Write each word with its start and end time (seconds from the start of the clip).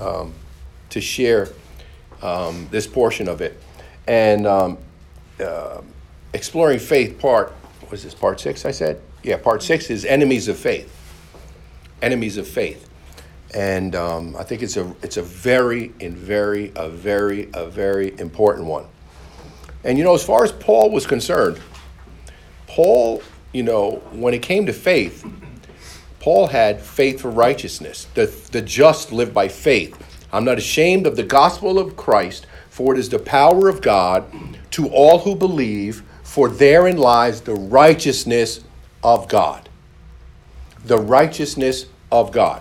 um, 0.00 0.32
to 0.90 1.00
share 1.00 1.48
um, 2.22 2.68
this 2.70 2.86
portion 2.86 3.28
of 3.28 3.40
it. 3.40 3.60
And 4.06 4.46
um, 4.46 4.78
uh, 5.40 5.80
exploring 6.32 6.78
faith 6.78 7.18
part 7.18 7.52
was 7.90 8.02
this 8.02 8.14
part 8.14 8.40
six? 8.40 8.64
I 8.64 8.70
said, 8.70 9.00
yeah. 9.22 9.36
Part 9.36 9.62
six 9.62 9.90
is 9.90 10.04
enemies 10.04 10.48
of 10.48 10.56
faith. 10.56 10.92
Enemies 12.02 12.36
of 12.36 12.46
faith, 12.46 12.90
and 13.54 13.96
um, 13.96 14.36
I 14.36 14.42
think 14.42 14.62
it's 14.62 14.76
a 14.76 14.94
it's 15.02 15.16
a 15.16 15.22
very 15.22 15.94
and 15.98 16.14
very 16.14 16.70
a 16.76 16.90
very 16.90 17.48
a 17.54 17.66
very 17.66 18.16
important 18.18 18.66
one. 18.66 18.84
And 19.82 19.96
you 19.96 20.04
know, 20.04 20.14
as 20.14 20.22
far 20.22 20.44
as 20.44 20.52
Paul 20.52 20.90
was 20.90 21.06
concerned, 21.06 21.58
Paul, 22.66 23.22
you 23.52 23.62
know, 23.62 24.02
when 24.12 24.34
it 24.34 24.42
came 24.42 24.66
to 24.66 24.74
faith, 24.74 25.24
Paul 26.26 26.48
had 26.48 26.80
faith 26.80 27.20
for 27.20 27.30
righteousness. 27.30 28.08
The, 28.14 28.26
the 28.50 28.60
just 28.60 29.12
live 29.12 29.32
by 29.32 29.46
faith. 29.46 29.96
I'm 30.32 30.44
not 30.44 30.58
ashamed 30.58 31.06
of 31.06 31.14
the 31.14 31.22
gospel 31.22 31.78
of 31.78 31.96
Christ, 31.96 32.48
for 32.68 32.92
it 32.92 32.98
is 32.98 33.08
the 33.08 33.20
power 33.20 33.68
of 33.68 33.80
God 33.80 34.24
to 34.72 34.88
all 34.88 35.20
who 35.20 35.36
believe, 35.36 36.02
for 36.24 36.48
therein 36.48 36.96
lies 36.96 37.42
the 37.42 37.54
righteousness 37.54 38.64
of 39.04 39.28
God. 39.28 39.68
The 40.84 40.98
righteousness 40.98 41.86
of 42.10 42.32
God. 42.32 42.60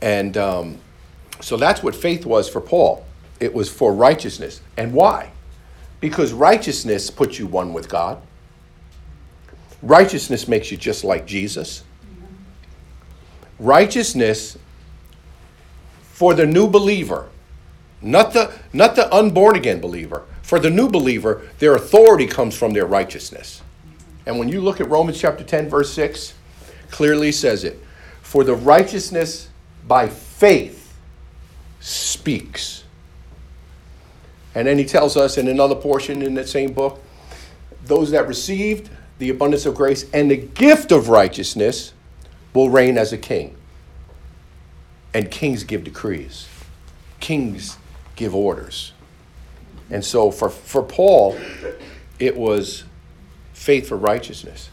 And 0.00 0.36
um, 0.36 0.78
so 1.40 1.56
that's 1.56 1.84
what 1.84 1.94
faith 1.94 2.26
was 2.26 2.48
for 2.48 2.60
Paul. 2.60 3.06
It 3.38 3.54
was 3.54 3.70
for 3.70 3.94
righteousness. 3.94 4.60
And 4.76 4.92
why? 4.92 5.30
Because 6.00 6.32
righteousness 6.32 7.10
puts 7.10 7.38
you 7.38 7.46
one 7.46 7.74
with 7.74 7.88
God. 7.88 8.20
Righteousness 9.82 10.48
makes 10.48 10.72
you 10.72 10.76
just 10.76 11.04
like 11.04 11.26
Jesus. 11.26 11.84
Righteousness 13.62 14.58
for 16.02 16.34
the 16.34 16.44
new 16.44 16.66
believer, 16.66 17.28
not 18.00 18.32
the, 18.32 18.52
not 18.72 18.96
the 18.96 19.12
unborn 19.14 19.54
again 19.54 19.80
believer. 19.80 20.24
For 20.42 20.58
the 20.58 20.68
new 20.68 20.88
believer, 20.88 21.48
their 21.60 21.76
authority 21.76 22.26
comes 22.26 22.56
from 22.56 22.72
their 22.72 22.86
righteousness. 22.86 23.62
And 24.26 24.36
when 24.36 24.48
you 24.48 24.60
look 24.60 24.80
at 24.80 24.90
Romans 24.90 25.20
chapter 25.20 25.44
10, 25.44 25.68
verse 25.68 25.92
6, 25.92 26.34
clearly 26.90 27.30
says 27.30 27.62
it. 27.62 27.80
For 28.22 28.42
the 28.42 28.54
righteousness 28.56 29.48
by 29.86 30.08
faith 30.08 30.92
speaks. 31.78 32.82
And 34.56 34.66
then 34.66 34.76
he 34.76 34.84
tells 34.84 35.16
us 35.16 35.38
in 35.38 35.46
another 35.46 35.76
portion 35.76 36.20
in 36.20 36.34
that 36.34 36.48
same 36.48 36.72
book 36.72 37.00
those 37.84 38.10
that 38.10 38.26
received 38.26 38.90
the 39.18 39.30
abundance 39.30 39.66
of 39.66 39.74
grace 39.76 40.10
and 40.12 40.28
the 40.28 40.36
gift 40.36 40.90
of 40.90 41.08
righteousness 41.08 41.92
will 42.54 42.70
reign 42.70 42.98
as 42.98 43.12
a 43.12 43.18
king. 43.18 43.56
And 45.14 45.30
kings 45.30 45.64
give 45.64 45.84
decrees, 45.84 46.48
kings 47.20 47.76
give 48.16 48.34
orders. 48.34 48.92
And 49.90 50.04
so 50.04 50.30
for, 50.30 50.48
for 50.48 50.82
Paul, 50.82 51.38
it 52.18 52.36
was 52.36 52.84
faith 53.52 53.88
for 53.88 53.96
righteousness. 53.96 54.70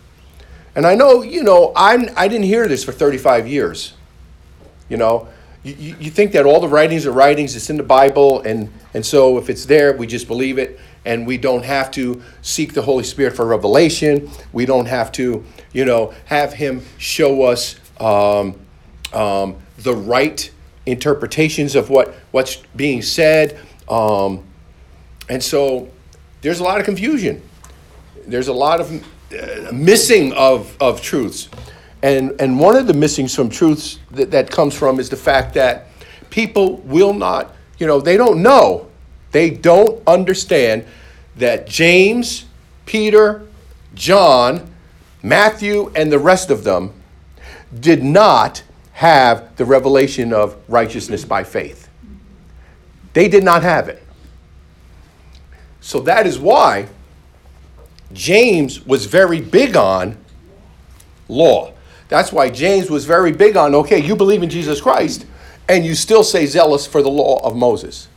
And 0.75 0.87
I 0.87 0.95
know, 0.95 1.21
you 1.21 1.43
know, 1.43 1.73
I'm, 1.75 2.09
I 2.15 2.27
didn't 2.27 2.45
hear 2.45 2.67
this 2.67 2.83
for 2.83 2.93
35 2.93 3.47
years. 3.47 3.93
You 4.87 4.97
know, 4.97 5.27
you, 5.63 5.95
you 5.99 6.09
think 6.09 6.31
that 6.31 6.45
all 6.45 6.61
the 6.61 6.67
writings 6.67 7.05
are 7.05 7.11
writings, 7.11 7.55
it's 7.55 7.69
in 7.69 7.77
the 7.77 7.83
Bible, 7.83 8.41
and, 8.41 8.71
and 8.93 9.05
so 9.05 9.37
if 9.37 9.49
it's 9.49 9.65
there, 9.65 9.95
we 9.95 10.07
just 10.07 10.27
believe 10.27 10.57
it, 10.57 10.79
and 11.05 11.27
we 11.27 11.37
don't 11.37 11.65
have 11.65 11.91
to 11.91 12.21
seek 12.41 12.73
the 12.73 12.81
Holy 12.81 13.03
Spirit 13.03 13.35
for 13.35 13.45
revelation. 13.45 14.29
We 14.53 14.65
don't 14.65 14.85
have 14.85 15.11
to, 15.13 15.43
you 15.73 15.85
know, 15.85 16.13
have 16.25 16.53
Him 16.53 16.81
show 16.97 17.43
us 17.43 17.75
um, 17.99 18.57
um, 19.13 19.57
the 19.83 19.95
right 19.95 20.49
interpretations 20.85 21.75
of 21.75 21.89
what, 21.89 22.13
what's 22.31 22.57
being 22.75 23.01
said. 23.01 23.59
Um, 23.87 24.43
and 25.29 25.43
so 25.43 25.89
there's 26.41 26.59
a 26.59 26.63
lot 26.63 26.79
of 26.79 26.85
confusion. 26.85 27.41
There's 28.25 28.47
a 28.47 28.53
lot 28.53 28.79
of 28.79 28.91
uh, 29.31 29.71
missing 29.71 30.33
of, 30.33 30.75
of 30.81 31.01
truths. 31.01 31.49
And, 32.01 32.39
and 32.39 32.59
one 32.59 32.75
of 32.75 32.87
the 32.87 32.93
missings 32.93 33.35
from 33.35 33.49
truths 33.49 33.99
that, 34.11 34.31
that 34.31 34.49
comes 34.49 34.73
from 34.73 34.99
is 34.99 35.09
the 35.09 35.17
fact 35.17 35.53
that 35.55 35.87
people 36.29 36.77
will 36.77 37.13
not, 37.13 37.53
you 37.77 37.87
know, 37.87 37.99
they 37.99 38.17
don't 38.17 38.41
know, 38.41 38.87
they 39.31 39.49
don't 39.49 40.01
understand 40.07 40.85
that 41.35 41.67
James, 41.67 42.45
Peter, 42.85 43.47
John, 43.95 44.71
Matthew, 45.21 45.91
and 45.95 46.11
the 46.11 46.19
rest 46.19 46.49
of 46.49 46.63
them 46.63 46.93
did 47.79 48.03
not 48.03 48.63
have 48.99 49.55
the 49.55 49.63
revelation 49.63 50.33
of 50.33 50.57
righteousness 50.67 51.23
by 51.23 51.41
faith. 51.41 51.87
They 53.13 53.29
did 53.29 53.45
not 53.45 53.63
have 53.63 53.87
it. 53.87 54.03
So 55.79 56.01
that 56.01 56.27
is 56.27 56.37
why 56.37 56.89
James 58.11 58.85
was 58.85 59.05
very 59.05 59.39
big 59.39 59.77
on 59.77 60.17
law. 61.29 61.71
That's 62.09 62.33
why 62.33 62.49
James 62.49 62.89
was 62.89 63.05
very 63.05 63.31
big 63.31 63.55
on 63.55 63.73
okay, 63.73 64.05
you 64.05 64.17
believe 64.17 64.43
in 64.43 64.49
Jesus 64.49 64.81
Christ, 64.81 65.25
and 65.69 65.85
you 65.85 65.95
still 65.95 66.25
say 66.25 66.45
zealous 66.45 66.85
for 66.85 67.01
the 67.01 67.09
law 67.09 67.39
of 67.41 67.55
Moses. 67.55 68.09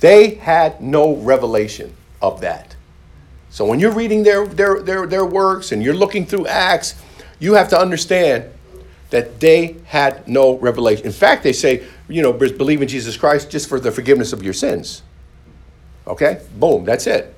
They 0.00 0.36
had 0.36 0.80
no 0.80 1.16
revelation 1.16 1.94
of 2.22 2.40
that. 2.40 2.76
So 3.50 3.66
when 3.66 3.78
you're 3.78 3.92
reading 3.92 4.22
their, 4.22 4.46
their, 4.46 4.80
their, 4.80 5.06
their 5.06 5.26
works 5.26 5.70
and 5.70 5.82
you're 5.82 5.92
looking 5.92 6.24
through 6.24 6.46
Acts, 6.46 6.94
you 7.38 7.52
have 7.52 7.68
to 7.68 7.78
understand 7.78 8.50
that 9.10 9.40
they 9.40 9.76
had 9.86 10.28
no 10.28 10.58
revelation. 10.58 11.06
In 11.06 11.12
fact, 11.12 11.42
they 11.42 11.52
say, 11.52 11.84
you 12.08 12.22
know, 12.22 12.32
believe 12.32 12.82
in 12.82 12.88
Jesus 12.88 13.16
Christ 13.16 13.50
just 13.50 13.68
for 13.68 13.80
the 13.80 13.90
forgiveness 13.90 14.32
of 14.32 14.42
your 14.42 14.52
sins. 14.52 15.02
Okay? 16.06 16.42
Boom, 16.56 16.84
that's 16.84 17.06
it. 17.06 17.34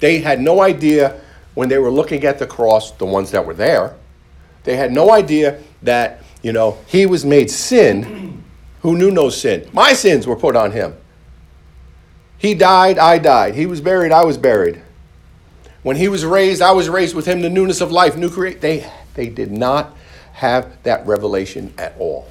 They 0.00 0.20
had 0.20 0.40
no 0.40 0.62
idea 0.62 1.20
when 1.54 1.68
they 1.68 1.78
were 1.78 1.90
looking 1.90 2.24
at 2.24 2.38
the 2.38 2.46
cross, 2.46 2.92
the 2.92 3.04
ones 3.04 3.30
that 3.32 3.44
were 3.44 3.54
there, 3.54 3.94
they 4.64 4.76
had 4.76 4.92
no 4.92 5.10
idea 5.10 5.60
that, 5.82 6.22
you 6.42 6.52
know, 6.52 6.78
he 6.86 7.06
was 7.06 7.24
made 7.24 7.50
sin 7.50 8.42
who 8.82 8.96
knew 8.96 9.10
no 9.10 9.28
sin. 9.28 9.68
My 9.72 9.92
sins 9.92 10.26
were 10.26 10.36
put 10.36 10.56
on 10.56 10.72
him. 10.72 10.96
He 12.38 12.54
died, 12.54 12.98
I 12.98 13.18
died. 13.18 13.54
He 13.54 13.66
was 13.66 13.80
buried, 13.80 14.12
I 14.12 14.24
was 14.24 14.38
buried. 14.38 14.82
When 15.82 15.96
he 15.96 16.08
was 16.08 16.24
raised, 16.24 16.62
I 16.62 16.72
was 16.72 16.88
raised 16.88 17.14
with 17.14 17.26
him, 17.26 17.40
the 17.40 17.50
newness 17.50 17.80
of 17.80 17.90
life, 17.90 18.16
new 18.16 18.30
create. 18.30 18.60
They, 18.60 18.90
they 19.14 19.28
did 19.28 19.50
not 19.50 19.96
have 20.40 20.82
that 20.84 21.06
revelation 21.06 21.70
at 21.76 21.94
all. 21.98 22.26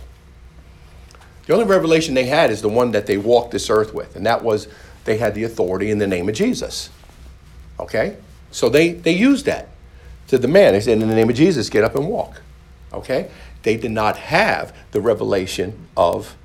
The 1.45 1.53
only 1.53 1.65
revelation 1.65 2.15
they 2.15 2.25
had 2.25 2.49
is 2.49 2.59
the 2.63 2.69
one 2.69 2.89
that 2.91 3.05
they 3.05 3.17
walked 3.17 3.51
this 3.51 3.69
earth 3.69 3.93
with, 3.93 4.15
and 4.15 4.25
that 4.25 4.43
was 4.43 4.67
they 5.05 5.17
had 5.17 5.35
the 5.35 5.43
authority 5.43 5.91
in 5.91 5.99
the 5.99 6.07
name 6.07 6.27
of 6.27 6.33
Jesus. 6.33 6.89
Okay? 7.79 8.17
So 8.49 8.67
they, 8.67 8.93
they 8.93 9.11
used 9.11 9.45
that 9.45 9.69
to 10.27 10.39
the 10.39 10.47
man. 10.47 10.73
They 10.73 10.81
said, 10.81 10.99
In 10.99 11.07
the 11.07 11.13
name 11.13 11.29
of 11.29 11.35
Jesus, 11.35 11.69
get 11.69 11.83
up 11.83 11.93
and 11.95 12.07
walk. 12.07 12.41
Okay? 12.93 13.29
They 13.61 13.77
did 13.77 13.91
not 13.91 14.17
have 14.17 14.75
the 14.89 15.01
revelation 15.01 15.87
of 15.95 16.35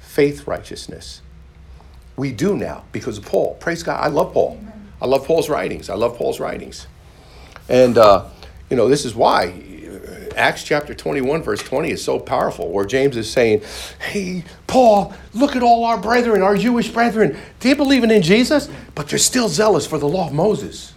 faith 0.00 0.48
righteousness. 0.48 1.22
We 2.16 2.32
do 2.32 2.56
now 2.56 2.86
because 2.90 3.18
of 3.18 3.24
Paul. 3.24 3.54
Praise 3.60 3.84
God. 3.84 4.02
I 4.02 4.08
love 4.08 4.32
Paul. 4.32 4.60
I 5.00 5.06
love 5.06 5.24
Paul's 5.26 5.48
writings. 5.48 5.88
I 5.88 5.94
love 5.94 6.16
Paul's 6.16 6.40
writings. 6.40 6.88
And, 7.68 7.98
uh, 7.98 8.26
you 8.68 8.76
know, 8.76 8.88
this 8.88 9.04
is 9.04 9.14
why 9.14 9.73
Acts 10.36 10.64
chapter 10.64 10.94
21, 10.94 11.42
verse 11.42 11.62
20 11.62 11.90
is 11.90 12.02
so 12.02 12.18
powerful, 12.18 12.70
where 12.70 12.84
James 12.84 13.16
is 13.16 13.30
saying, 13.30 13.62
Hey, 13.98 14.44
Paul, 14.66 15.14
look 15.32 15.56
at 15.56 15.62
all 15.62 15.84
our 15.84 15.98
brethren, 15.98 16.42
our 16.42 16.56
Jewish 16.56 16.88
brethren. 16.90 17.38
They're 17.60 17.76
believing 17.76 18.10
in 18.10 18.22
Jesus, 18.22 18.68
but 18.94 19.08
they're 19.08 19.18
still 19.18 19.48
zealous 19.48 19.86
for 19.86 19.98
the 19.98 20.08
law 20.08 20.26
of 20.26 20.32
Moses. 20.32 20.92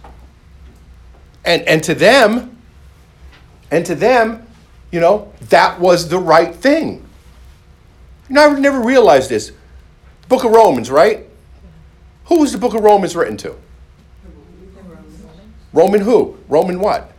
And, 1.44 1.62
and 1.62 1.82
to 1.84 1.94
them, 1.94 2.58
and 3.70 3.84
to 3.86 3.94
them, 3.94 4.46
you 4.90 5.00
know, 5.00 5.32
that 5.48 5.78
was 5.80 6.08
the 6.08 6.18
right 6.18 6.54
thing. 6.54 7.04
Know, 8.28 8.50
I 8.50 8.58
never 8.58 8.80
realized 8.80 9.30
this. 9.30 9.52
Book 10.28 10.44
of 10.44 10.50
Romans, 10.50 10.90
right? 10.90 11.26
Who 12.26 12.40
was 12.40 12.52
the 12.52 12.58
book 12.58 12.74
of 12.74 12.82
Romans 12.82 13.16
written 13.16 13.36
to? 13.38 13.56
Roman 15.72 16.00
who? 16.00 16.38
Roman 16.48 16.80
what? 16.80 17.12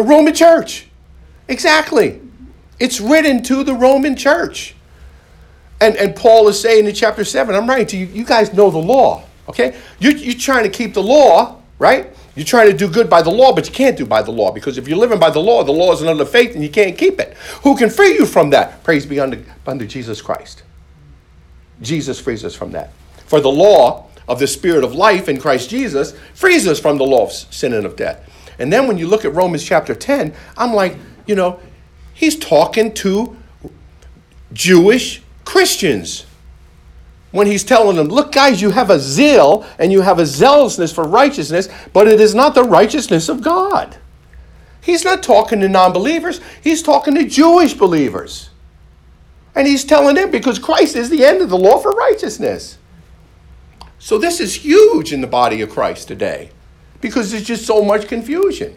The 0.00 0.06
Roman 0.06 0.32
church. 0.32 0.86
Exactly. 1.46 2.22
It's 2.78 3.02
written 3.02 3.42
to 3.42 3.62
the 3.62 3.74
Roman 3.74 4.16
church. 4.16 4.74
And, 5.78 5.94
and 5.96 6.16
Paul 6.16 6.48
is 6.48 6.58
saying 6.58 6.86
in 6.86 6.94
chapter 6.94 7.22
7, 7.22 7.54
I'm 7.54 7.68
writing 7.68 7.86
to 7.88 7.98
you, 7.98 8.06
you 8.06 8.24
guys 8.24 8.54
know 8.54 8.70
the 8.70 8.78
law, 8.78 9.24
okay? 9.46 9.78
You're, 9.98 10.16
you're 10.16 10.38
trying 10.38 10.64
to 10.64 10.70
keep 10.70 10.94
the 10.94 11.02
law, 11.02 11.60
right? 11.78 12.08
You're 12.34 12.46
trying 12.46 12.70
to 12.70 12.72
do 12.74 12.88
good 12.88 13.10
by 13.10 13.20
the 13.20 13.28
law, 13.28 13.54
but 13.54 13.66
you 13.66 13.74
can't 13.74 13.94
do 13.94 14.06
by 14.06 14.22
the 14.22 14.30
law 14.30 14.50
because 14.52 14.78
if 14.78 14.88
you're 14.88 14.96
living 14.96 15.18
by 15.18 15.28
the 15.28 15.38
law, 15.38 15.62
the 15.64 15.70
law 15.70 15.92
is 15.92 16.00
another 16.00 16.24
faith 16.24 16.54
and 16.54 16.64
you 16.64 16.70
can't 16.70 16.96
keep 16.96 17.20
it. 17.20 17.36
Who 17.62 17.76
can 17.76 17.90
free 17.90 18.14
you 18.14 18.24
from 18.24 18.48
that? 18.48 18.82
Praise 18.82 19.04
be 19.04 19.20
unto, 19.20 19.44
unto 19.66 19.86
Jesus 19.86 20.22
Christ. 20.22 20.62
Jesus 21.82 22.18
frees 22.18 22.42
us 22.42 22.54
from 22.54 22.72
that. 22.72 22.94
For 23.26 23.42
the 23.42 23.52
law 23.52 24.06
of 24.26 24.38
the 24.38 24.46
Spirit 24.46 24.82
of 24.82 24.94
life 24.94 25.28
in 25.28 25.38
Christ 25.38 25.68
Jesus 25.68 26.18
frees 26.32 26.66
us 26.66 26.80
from 26.80 26.96
the 26.96 27.04
law 27.04 27.24
of 27.24 27.32
sin 27.32 27.74
and 27.74 27.84
of 27.84 27.96
death. 27.96 28.29
And 28.60 28.70
then 28.70 28.86
when 28.86 28.98
you 28.98 29.08
look 29.08 29.24
at 29.24 29.34
Romans 29.34 29.64
chapter 29.64 29.94
10, 29.94 30.34
I'm 30.56 30.74
like, 30.74 30.96
you 31.26 31.34
know, 31.34 31.58
he's 32.12 32.36
talking 32.36 32.92
to 32.94 33.36
Jewish 34.52 35.22
Christians 35.46 36.26
when 37.30 37.46
he's 37.46 37.64
telling 37.64 37.96
them, 37.96 38.08
Look, 38.08 38.32
guys, 38.32 38.60
you 38.60 38.70
have 38.70 38.90
a 38.90 39.00
zeal 39.00 39.64
and 39.78 39.90
you 39.90 40.02
have 40.02 40.18
a 40.18 40.26
zealousness 40.26 40.92
for 40.92 41.04
righteousness, 41.04 41.70
but 41.94 42.06
it 42.06 42.20
is 42.20 42.34
not 42.34 42.54
the 42.54 42.62
righteousness 42.64 43.30
of 43.30 43.40
God. 43.40 43.96
He's 44.82 45.04
not 45.04 45.22
talking 45.22 45.60
to 45.60 45.68
non 45.68 45.94
believers, 45.94 46.40
he's 46.62 46.82
talking 46.82 47.14
to 47.14 47.24
Jewish 47.24 47.72
believers. 47.72 48.50
And 49.54 49.66
he's 49.66 49.84
telling 49.84 50.14
them 50.14 50.30
because 50.30 50.58
Christ 50.58 50.94
is 50.94 51.08
the 51.08 51.24
end 51.24 51.40
of 51.40 51.48
the 51.48 51.58
law 51.58 51.78
for 51.78 51.90
righteousness. 51.90 52.78
So 53.98 54.16
this 54.16 54.38
is 54.38 54.54
huge 54.54 55.12
in 55.12 55.22
the 55.22 55.26
body 55.26 55.60
of 55.60 55.70
Christ 55.70 56.06
today 56.06 56.50
because 57.00 57.30
there's 57.30 57.44
just 57.44 57.66
so 57.66 57.82
much 57.82 58.08
confusion. 58.08 58.76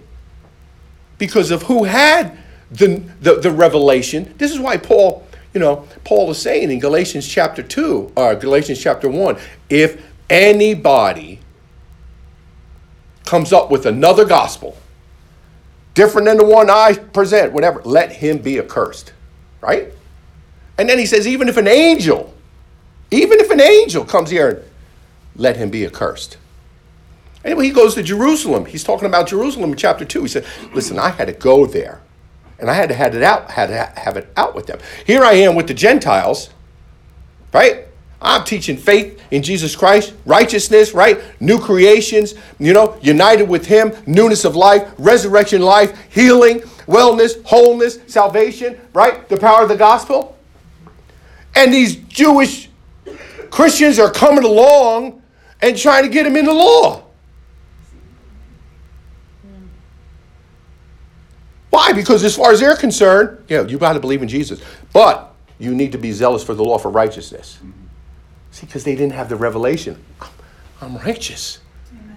Because 1.17 1.51
of 1.51 1.63
who 1.63 1.83
had 1.83 2.37
the, 2.71 3.03
the, 3.21 3.35
the 3.35 3.51
revelation. 3.51 4.33
This 4.37 4.51
is 4.51 4.59
why 4.59 4.77
Paul 4.77 5.25
you 5.53 5.59
know, 5.59 5.87
Paul 6.03 6.31
is 6.31 6.41
saying 6.41 6.71
in 6.71 6.79
Galatians 6.79 7.27
chapter 7.27 7.61
2, 7.61 8.13
or 8.15 8.35
Galatians 8.35 8.81
chapter 8.81 9.07
1, 9.07 9.37
if 9.69 10.03
anybody 10.27 11.39
comes 13.23 13.53
up 13.53 13.69
with 13.69 13.85
another 13.85 14.25
gospel, 14.25 14.75
different 15.93 16.25
than 16.25 16.37
the 16.37 16.45
one 16.45 16.71
I 16.71 16.93
present, 16.95 17.53
whatever, 17.53 17.83
let 17.83 18.11
him 18.11 18.39
be 18.39 18.57
accursed. 18.57 19.13
Right? 19.61 19.89
And 20.79 20.89
then 20.89 20.97
he 20.97 21.05
says, 21.05 21.27
even 21.27 21.47
if 21.47 21.57
an 21.57 21.67
angel, 21.67 22.33
even 23.11 23.39
if 23.39 23.51
an 23.51 23.61
angel 23.61 24.03
comes 24.05 24.31
here 24.31 24.65
let 25.35 25.57
him 25.57 25.69
be 25.69 25.85
accursed. 25.85 26.37
Anyway, 27.43 27.65
he 27.65 27.71
goes 27.71 27.95
to 27.95 28.03
Jerusalem. 28.03 28.65
He's 28.65 28.83
talking 28.83 29.07
about 29.07 29.27
Jerusalem 29.27 29.71
in 29.71 29.77
chapter 29.77 30.05
2. 30.05 30.21
He 30.21 30.27
said, 30.27 30.45
Listen, 30.73 30.97
I 30.97 31.09
had 31.09 31.25
to 31.25 31.33
go 31.33 31.65
there 31.65 32.01
and 32.59 32.69
I 32.69 32.73
had 32.73 32.89
to 32.89 32.95
have 32.95 33.13
it 33.13 33.23
out, 33.23 33.51
had 33.51 33.67
to 33.67 33.99
have 33.99 34.15
it 34.15 34.31
out 34.37 34.55
with 34.55 34.67
them. 34.67 34.79
Here 35.05 35.23
I 35.23 35.33
am 35.33 35.55
with 35.55 35.67
the 35.67 35.73
Gentiles, 35.73 36.49
right? 37.51 37.85
I'm 38.21 38.45
teaching 38.45 38.77
faith 38.77 39.21
in 39.31 39.43
Jesus 39.43 39.75
Christ, 39.75 40.13
righteousness, 40.25 40.93
right? 40.93 41.21
New 41.41 41.59
creations, 41.59 42.35
you 42.57 42.71
know, 42.71 42.97
united 43.01 43.49
with 43.49 43.65
Him, 43.65 43.91
newness 44.07 44.45
of 44.45 44.55
life, 44.55 44.93
resurrection 44.97 45.61
life, 45.61 45.99
healing, 46.09 46.61
wellness, 46.87 47.43
wholeness, 47.43 47.99
salvation, 48.07 48.79
right? 48.93 49.27
The 49.27 49.35
power 49.35 49.63
of 49.63 49.69
the 49.69 49.75
gospel. 49.75 50.37
And 51.55 51.73
these 51.73 51.97
Jewish 51.97 52.69
Christians 53.51 53.99
are 53.99 54.09
coming 54.09 54.45
along 54.45 55.21
and 55.61 55.77
trying 55.77 56.03
to 56.03 56.09
get 56.09 56.25
him 56.25 56.37
in 56.37 56.45
the 56.45 56.53
law. 56.53 57.02
Why? 61.73 61.91
Because 61.91 62.23
as 62.23 62.35
far 62.35 62.51
as 62.51 62.59
they're 62.59 62.75
concerned, 62.75 63.45
yeah, 63.47 63.63
you 63.63 63.79
got 63.79 63.93
to 63.93 63.99
believe 63.99 64.21
in 64.21 64.27
Jesus, 64.27 64.61
but 64.93 65.33
you 65.57 65.73
need 65.73 65.91
to 65.93 65.97
be 65.97 66.11
zealous 66.11 66.43
for 66.43 66.53
the 66.53 66.63
law 66.63 66.77
for 66.77 66.91
righteousness. 66.91 67.57
See, 68.51 68.67
because 68.67 68.83
they 68.83 68.93
didn't 68.93 69.13
have 69.13 69.27
the 69.27 69.35
revelation. 69.35 69.97
I'm 70.81 70.97
righteous. 70.97 71.57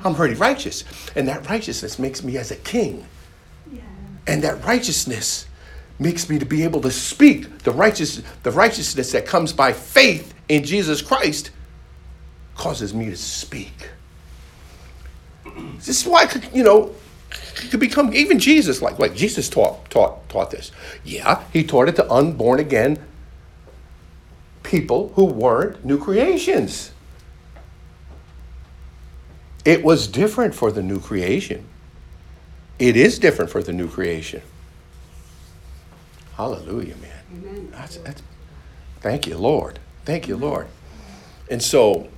I'm 0.04 0.14
already 0.14 0.34
righteous, 0.34 0.84
and 1.16 1.26
that 1.28 1.48
righteousness 1.48 1.98
makes 1.98 2.22
me 2.22 2.36
as 2.36 2.50
a 2.50 2.56
king. 2.56 3.06
Yeah. 3.72 3.80
And 4.26 4.42
that 4.42 4.62
righteousness 4.62 5.46
makes 5.98 6.28
me 6.28 6.38
to 6.38 6.44
be 6.44 6.62
able 6.62 6.82
to 6.82 6.90
speak 6.90 7.60
the 7.60 7.72
righteous 7.72 8.20
the 8.42 8.50
righteousness 8.50 9.10
that 9.12 9.24
comes 9.24 9.54
by 9.54 9.72
faith 9.72 10.34
in 10.50 10.64
Jesus 10.64 11.00
Christ 11.00 11.50
causes 12.56 12.92
me 12.92 13.06
to 13.06 13.16
speak. 13.16 13.88
This 15.76 16.02
is 16.02 16.06
why 16.06 16.28
you 16.52 16.62
know 16.62 16.94
could 17.70 17.80
become 17.80 18.14
even 18.14 18.38
Jesus 18.38 18.82
like 18.82 18.98
like 18.98 19.14
Jesus 19.14 19.48
taught 19.48 19.90
taught 19.90 20.28
taught 20.28 20.50
this. 20.50 20.70
Yeah, 21.04 21.42
he 21.52 21.64
taught 21.64 21.88
it 21.88 21.96
to 21.96 22.10
unborn 22.10 22.60
again 22.60 22.98
people 24.62 25.12
who 25.14 25.24
weren't 25.24 25.84
new 25.84 25.98
creations. 25.98 26.92
It 29.64 29.82
was 29.82 30.06
different 30.06 30.54
for 30.54 30.70
the 30.70 30.82
new 30.82 31.00
creation. 31.00 31.66
It 32.78 32.96
is 32.96 33.18
different 33.18 33.50
for 33.50 33.62
the 33.62 33.72
new 33.72 33.88
creation. 33.88 34.42
Hallelujah, 36.36 36.94
man. 36.96 37.22
Amen. 37.32 37.68
That's, 37.72 37.96
that's, 37.98 38.22
thank 39.00 39.26
you, 39.26 39.38
Lord. 39.38 39.78
Thank 40.04 40.28
you, 40.28 40.36
Lord. 40.36 40.68
And 41.50 41.62
so 41.62 42.08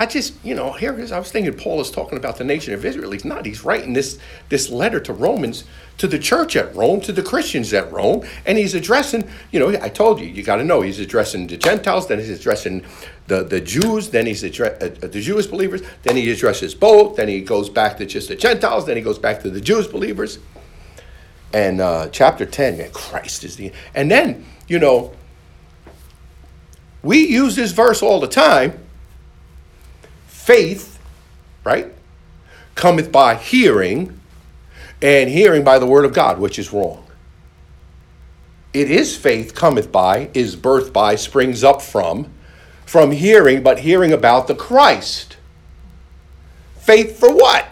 I 0.00 0.06
just, 0.06 0.32
you 0.42 0.54
know, 0.54 0.72
here 0.72 0.98
is, 0.98 1.12
I 1.12 1.18
was 1.18 1.30
thinking 1.30 1.52
Paul 1.52 1.78
is 1.82 1.90
talking 1.90 2.16
about 2.16 2.38
the 2.38 2.44
nation 2.44 2.72
of 2.72 2.86
Israel. 2.86 3.10
He's 3.10 3.26
not. 3.26 3.44
He's 3.44 3.66
writing 3.66 3.92
this, 3.92 4.18
this 4.48 4.70
letter 4.70 4.98
to 4.98 5.12
Romans, 5.12 5.64
to 5.98 6.08
the 6.08 6.18
church 6.18 6.56
at 6.56 6.74
Rome, 6.74 7.02
to 7.02 7.12
the 7.12 7.22
Christians 7.22 7.74
at 7.74 7.92
Rome, 7.92 8.26
and 8.46 8.56
he's 8.56 8.74
addressing, 8.74 9.28
you 9.52 9.60
know, 9.60 9.68
I 9.68 9.90
told 9.90 10.18
you, 10.18 10.26
you 10.26 10.42
got 10.42 10.56
to 10.56 10.64
know, 10.64 10.80
he's 10.80 11.00
addressing 11.00 11.48
the 11.48 11.58
Gentiles, 11.58 12.08
then 12.08 12.18
he's 12.18 12.30
addressing 12.30 12.82
the, 13.26 13.44
the 13.44 13.60
Jews, 13.60 14.08
then 14.08 14.24
he's 14.24 14.42
addressing 14.42 14.90
uh, 14.90 15.06
the 15.06 15.20
Jewish 15.20 15.46
believers, 15.46 15.82
then 16.02 16.16
he 16.16 16.30
addresses 16.30 16.74
both, 16.74 17.16
then 17.16 17.28
he 17.28 17.42
goes 17.42 17.68
back 17.68 17.98
to 17.98 18.06
just 18.06 18.28
the 18.28 18.36
Gentiles, 18.36 18.86
then 18.86 18.96
he 18.96 19.02
goes 19.02 19.18
back 19.18 19.42
to 19.42 19.50
the 19.50 19.60
Jewish 19.60 19.88
believers. 19.88 20.38
And 21.52 21.82
uh, 21.82 22.08
chapter 22.10 22.46
10, 22.46 22.78
man, 22.78 22.90
Christ 22.92 23.44
is 23.44 23.56
the, 23.56 23.70
and 23.94 24.10
then, 24.10 24.46
you 24.66 24.78
know, 24.78 25.12
we 27.02 27.26
use 27.26 27.54
this 27.54 27.72
verse 27.72 28.02
all 28.02 28.18
the 28.18 28.28
time 28.28 28.78
faith, 30.40 30.98
right, 31.64 31.92
cometh 32.74 33.12
by 33.12 33.34
hearing, 33.34 34.18
and 35.02 35.28
hearing 35.28 35.62
by 35.62 35.78
the 35.78 35.86
word 35.86 36.04
of 36.04 36.12
God, 36.14 36.38
which 36.38 36.58
is 36.58 36.72
wrong. 36.72 37.04
It 38.72 38.90
is 38.90 39.16
faith 39.16 39.54
cometh 39.54 39.92
by, 39.92 40.30
is 40.32 40.56
birthed 40.56 40.92
by, 40.92 41.16
springs 41.16 41.62
up 41.62 41.82
from, 41.82 42.32
from 42.86 43.10
hearing, 43.10 43.62
but 43.62 43.80
hearing 43.80 44.12
about 44.12 44.46
the 44.46 44.54
Christ. 44.54 45.36
Faith 46.78 47.18
for 47.18 47.32
what? 47.34 47.66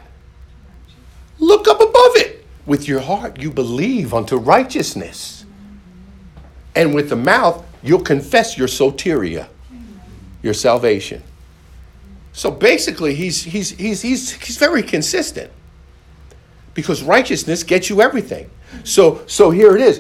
Look 1.39 1.69
up 1.69 1.81
above 1.81 2.17
it. 2.17 2.45
With 2.67 2.87
your 2.87 3.01
heart 3.01 3.41
you 3.41 3.51
believe 3.51 4.13
unto 4.13 4.37
righteousness. 4.37 5.47
And 6.75 6.95
with 6.95 7.09
the 7.09 7.17
mouth 7.17 7.65
you'll 7.83 8.03
confess 8.03 8.59
your 8.59 8.69
soteria, 8.69 9.49
your 10.43 10.55
salvation. 10.55 11.23
So 12.39 12.53
basically, 12.53 13.17
he's, 13.17 13.43
he's, 13.43 13.71
he's, 13.71 14.01
he's, 14.01 14.31
he's 14.31 14.59
very 14.59 14.85
consistent 14.85 15.51
because 16.73 17.03
righteousness 17.03 17.65
gets 17.65 17.91
you 17.91 18.01
everything. 18.01 18.49
So, 18.85 19.27
so 19.27 19.51
here 19.51 19.75
it 19.75 19.83
is 19.83 19.99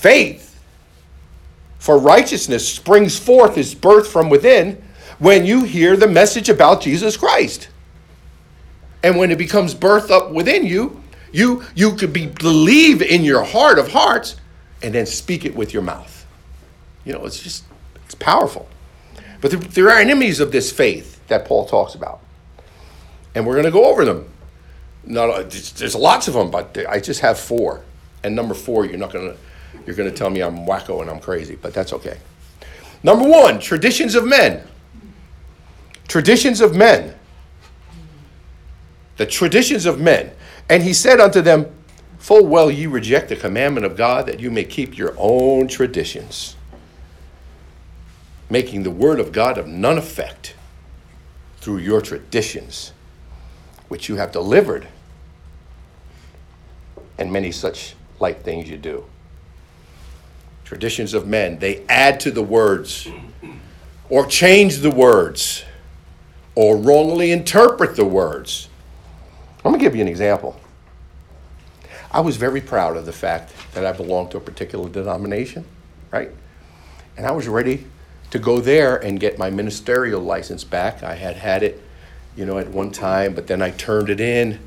faith 0.00 0.60
for 1.78 1.96
righteousness 1.96 2.68
springs 2.68 3.16
forth, 3.16 3.56
is 3.56 3.72
birth 3.72 4.10
from 4.10 4.30
within 4.30 4.82
when 5.20 5.46
you 5.46 5.62
hear 5.62 5.96
the 5.96 6.08
message 6.08 6.48
about 6.48 6.80
Jesus 6.80 7.16
Christ. 7.16 7.68
And 9.04 9.16
when 9.16 9.30
it 9.30 9.38
becomes 9.38 9.72
birth 9.72 10.10
up 10.10 10.32
within 10.32 10.66
you, 10.66 11.00
you, 11.30 11.62
you 11.76 11.92
could 11.92 12.12
be, 12.12 12.26
believe 12.26 13.00
in 13.00 13.22
your 13.22 13.44
heart 13.44 13.78
of 13.78 13.92
hearts 13.92 14.34
and 14.82 14.92
then 14.92 15.06
speak 15.06 15.44
it 15.44 15.54
with 15.54 15.72
your 15.72 15.84
mouth. 15.84 16.26
You 17.04 17.12
know, 17.12 17.24
it's 17.26 17.40
just, 17.40 17.62
it's 18.06 18.16
powerful. 18.16 18.68
But 19.40 19.52
there, 19.52 19.60
there 19.60 19.88
are 19.90 20.00
enemies 20.00 20.40
of 20.40 20.50
this 20.50 20.72
faith 20.72 21.15
that 21.28 21.44
Paul 21.44 21.66
talks 21.66 21.94
about. 21.94 22.20
And 23.34 23.46
we're 23.46 23.54
going 23.54 23.66
to 23.66 23.70
go 23.70 23.84
over 23.84 24.04
them. 24.04 24.28
No, 25.04 25.42
there's 25.42 25.94
lots 25.94 26.26
of 26.26 26.34
them, 26.34 26.50
but 26.50 26.76
I 26.88 26.98
just 26.98 27.20
have 27.20 27.38
four. 27.38 27.82
And 28.24 28.34
number 28.34 28.54
four, 28.54 28.86
you're 28.86 28.98
not 28.98 29.12
going 29.12 29.30
to 29.30 29.38
you're 29.84 29.94
going 29.94 30.10
to 30.10 30.16
tell 30.16 30.30
me 30.30 30.42
I'm 30.42 30.66
wacko 30.66 31.00
and 31.02 31.10
I'm 31.10 31.20
crazy, 31.20 31.56
but 31.56 31.72
that's 31.72 31.92
okay. 31.92 32.18
Number 33.02 33.28
one, 33.28 33.60
traditions 33.60 34.14
of 34.14 34.26
men. 34.26 34.66
Traditions 36.08 36.60
of 36.60 36.74
men. 36.74 37.14
The 39.16 39.26
traditions 39.26 39.86
of 39.86 40.00
men. 40.00 40.32
And 40.68 40.82
he 40.82 40.92
said 40.92 41.20
unto 41.20 41.40
them, 41.40 41.66
Full 42.18 42.46
well 42.46 42.70
ye 42.70 42.86
reject 42.86 43.28
the 43.28 43.36
commandment 43.36 43.86
of 43.86 43.96
God 43.96 44.26
that 44.26 44.40
you 44.40 44.50
may 44.50 44.64
keep 44.64 44.98
your 44.98 45.14
own 45.16 45.68
traditions, 45.68 46.56
making 48.50 48.82
the 48.82 48.90
word 48.90 49.20
of 49.20 49.30
God 49.30 49.58
of 49.58 49.68
none 49.68 49.96
effect 49.96 50.54
through 51.66 51.78
your 51.78 52.00
traditions, 52.00 52.92
which 53.88 54.08
you 54.08 54.14
have 54.14 54.30
delivered, 54.30 54.86
and 57.18 57.32
many 57.32 57.50
such 57.50 57.96
like 58.20 58.44
things 58.44 58.70
you 58.70 58.76
do. 58.76 59.04
Traditions 60.64 61.12
of 61.12 61.26
men, 61.26 61.58
they 61.58 61.84
add 61.88 62.20
to 62.20 62.30
the 62.30 62.40
words, 62.40 63.08
or 64.08 64.26
change 64.26 64.76
the 64.76 64.92
words, 64.92 65.64
or 66.54 66.76
wrongly 66.76 67.32
interpret 67.32 67.96
the 67.96 68.04
words. 68.04 68.68
Let 69.64 69.72
me 69.72 69.80
give 69.80 69.96
you 69.96 70.02
an 70.02 70.08
example. 70.08 70.60
I 72.12 72.20
was 72.20 72.36
very 72.36 72.60
proud 72.60 72.96
of 72.96 73.06
the 73.06 73.12
fact 73.12 73.52
that 73.74 73.84
I 73.84 73.90
belonged 73.90 74.30
to 74.30 74.36
a 74.36 74.40
particular 74.40 74.88
denomination, 74.88 75.64
right? 76.12 76.30
And 77.16 77.26
I 77.26 77.32
was 77.32 77.48
ready 77.48 77.86
to 78.30 78.38
go 78.38 78.60
there 78.60 78.96
and 78.96 79.20
get 79.20 79.38
my 79.38 79.50
ministerial 79.50 80.20
license 80.20 80.64
back. 80.64 81.02
I 81.02 81.14
had 81.14 81.36
had 81.36 81.62
it, 81.62 81.82
you 82.36 82.44
know, 82.44 82.58
at 82.58 82.68
one 82.68 82.90
time, 82.90 83.34
but 83.34 83.46
then 83.46 83.62
I 83.62 83.70
turned 83.70 84.10
it 84.10 84.20
in, 84.20 84.58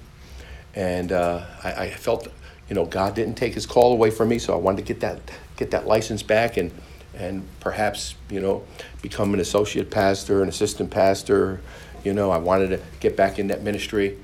and 0.75 1.11
uh, 1.11 1.45
I, 1.63 1.71
I, 1.71 1.89
felt, 1.89 2.27
you 2.69 2.75
know, 2.75 2.85
God 2.85 3.15
didn't 3.15 3.35
take 3.35 3.53
His 3.53 3.65
call 3.65 3.91
away 3.91 4.11
from 4.11 4.29
me, 4.29 4.39
so 4.39 4.53
I 4.53 4.57
wanted 4.57 4.77
to 4.77 4.93
get 4.93 5.01
that 5.01 5.19
get 5.57 5.71
that 5.71 5.85
license 5.85 6.23
back 6.23 6.55
and 6.55 6.71
and 7.19 7.45
perhaps, 7.59 8.15
you 8.29 8.39
know, 8.39 8.63
become 9.01 9.33
an 9.33 9.39
associate 9.39 9.91
pastor, 9.91 10.41
an 10.41 10.49
assistant 10.49 10.89
pastor. 10.89 11.59
You 12.03 12.13
know, 12.13 12.31
I 12.31 12.37
wanted 12.37 12.69
to 12.69 12.79
get 13.01 13.17
back 13.17 13.39
in 13.39 13.47
that 13.47 13.61
ministry. 13.61 14.17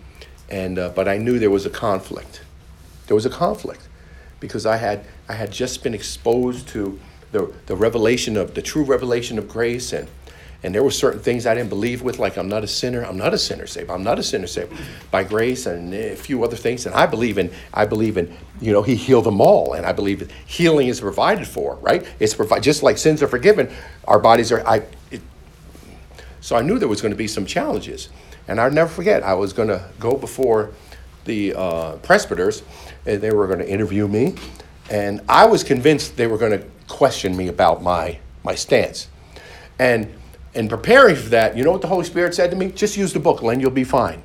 And, 0.50 0.80
uh, 0.80 0.90
but 0.90 1.08
I 1.08 1.18
knew 1.18 1.38
there 1.38 1.50
was 1.50 1.66
a 1.66 1.70
conflict. 1.70 2.42
There 3.08 3.16
was 3.16 3.26
a 3.26 3.30
conflict 3.30 3.88
because 4.40 4.66
I 4.66 4.78
had, 4.78 5.06
I 5.28 5.34
had 5.34 5.52
just 5.52 5.84
been 5.84 5.94
exposed 5.94 6.68
to 6.70 7.00
the, 7.32 7.52
the 7.66 7.76
revelation 7.76 8.38
of 8.38 8.54
the 8.54 8.62
true 8.62 8.84
revelation 8.84 9.38
of 9.38 9.48
grace 9.48 9.94
and 9.94 10.08
and 10.66 10.74
there 10.74 10.82
were 10.82 10.90
certain 10.90 11.20
things 11.20 11.46
I 11.46 11.54
didn't 11.54 11.70
believe 11.70 12.02
with, 12.02 12.18
like 12.18 12.38
I'm 12.38 12.48
not 12.48 12.64
a 12.64 12.68
sinner. 12.68 13.06
I'm 13.06 13.18
not 13.18 13.36
a 13.36 13.38
sinner 13.38 13.68
saved. 13.68 13.92
I'm 13.92 14.04
not 14.04 14.18
a 14.18 14.24
sinner 14.24 14.48
saved 14.48 14.74
by 15.12 15.24
grace, 15.24 15.68
and 15.68 15.94
a 15.94 16.16
few 16.16 16.44
other 16.44 16.56
things. 16.56 16.88
And 16.88 16.96
I 16.96 17.06
believe 17.06 17.38
in, 17.38 17.52
I 17.72 17.86
believe 17.86 18.18
in, 18.18 18.36
you 18.60 18.72
know, 18.72 18.82
He 18.82 18.96
healed 18.96 19.26
them 19.26 19.42
all, 19.42 19.74
and 19.74 19.86
I 19.86 19.92
believe 19.92 20.22
that 20.22 20.32
healing 20.48 20.88
is 20.88 21.00
provided 21.00 21.48
for. 21.48 21.76
Right? 21.76 22.04
It's 22.20 22.34
provided 22.34 22.64
just 22.64 22.82
like 22.82 22.98
sins 22.98 23.22
are 23.22 23.28
forgiven. 23.28 23.72
Our 24.06 24.18
bodies 24.18 24.52
are. 24.52 24.68
I. 24.68 24.82
It, 25.12 25.22
so 26.42 26.56
I 26.56 26.64
knew 26.64 26.80
there 26.80 26.88
was 26.88 27.00
going 27.00 27.14
to 27.14 27.18
be 27.18 27.28
some 27.28 27.46
challenges, 27.46 28.10
and 28.48 28.60
I'll 28.60 28.72
never 28.72 28.90
forget. 28.90 29.22
I 29.22 29.36
was 29.36 29.54
going 29.54 29.70
to 29.70 29.88
go 30.00 30.18
before 30.18 30.72
the 31.26 31.54
uh, 31.54 31.92
presbyters, 31.98 32.64
and 33.06 33.22
they 33.22 33.30
were 33.30 33.46
going 33.46 33.60
to 33.60 33.70
interview 33.70 34.08
me, 34.08 34.34
and 34.90 35.22
I 35.30 35.46
was 35.46 35.64
convinced 35.64 36.18
they 36.18 36.26
were 36.26 36.40
going 36.40 36.60
to 36.60 36.66
question 36.88 37.36
me 37.36 37.48
about 37.48 37.82
my 37.84 38.20
my 38.44 38.56
stance, 38.56 39.08
and 39.80 40.14
in 40.54 40.70
preparing 40.70 41.16
for 41.16 41.30
that, 41.30 41.58
you 41.58 41.64
know 41.64 41.72
what 41.72 41.82
the 41.82 41.88
Holy 41.88 42.06
Spirit 42.06 42.34
said 42.34 42.50
to 42.52 42.56
me? 42.56 42.72
Just 42.72 42.96
use 42.98 43.12
the 43.14 43.20
book, 43.20 43.42
Len, 43.42 43.60
you'll 43.60 43.72
be 43.72 43.84
fine. 43.84 44.24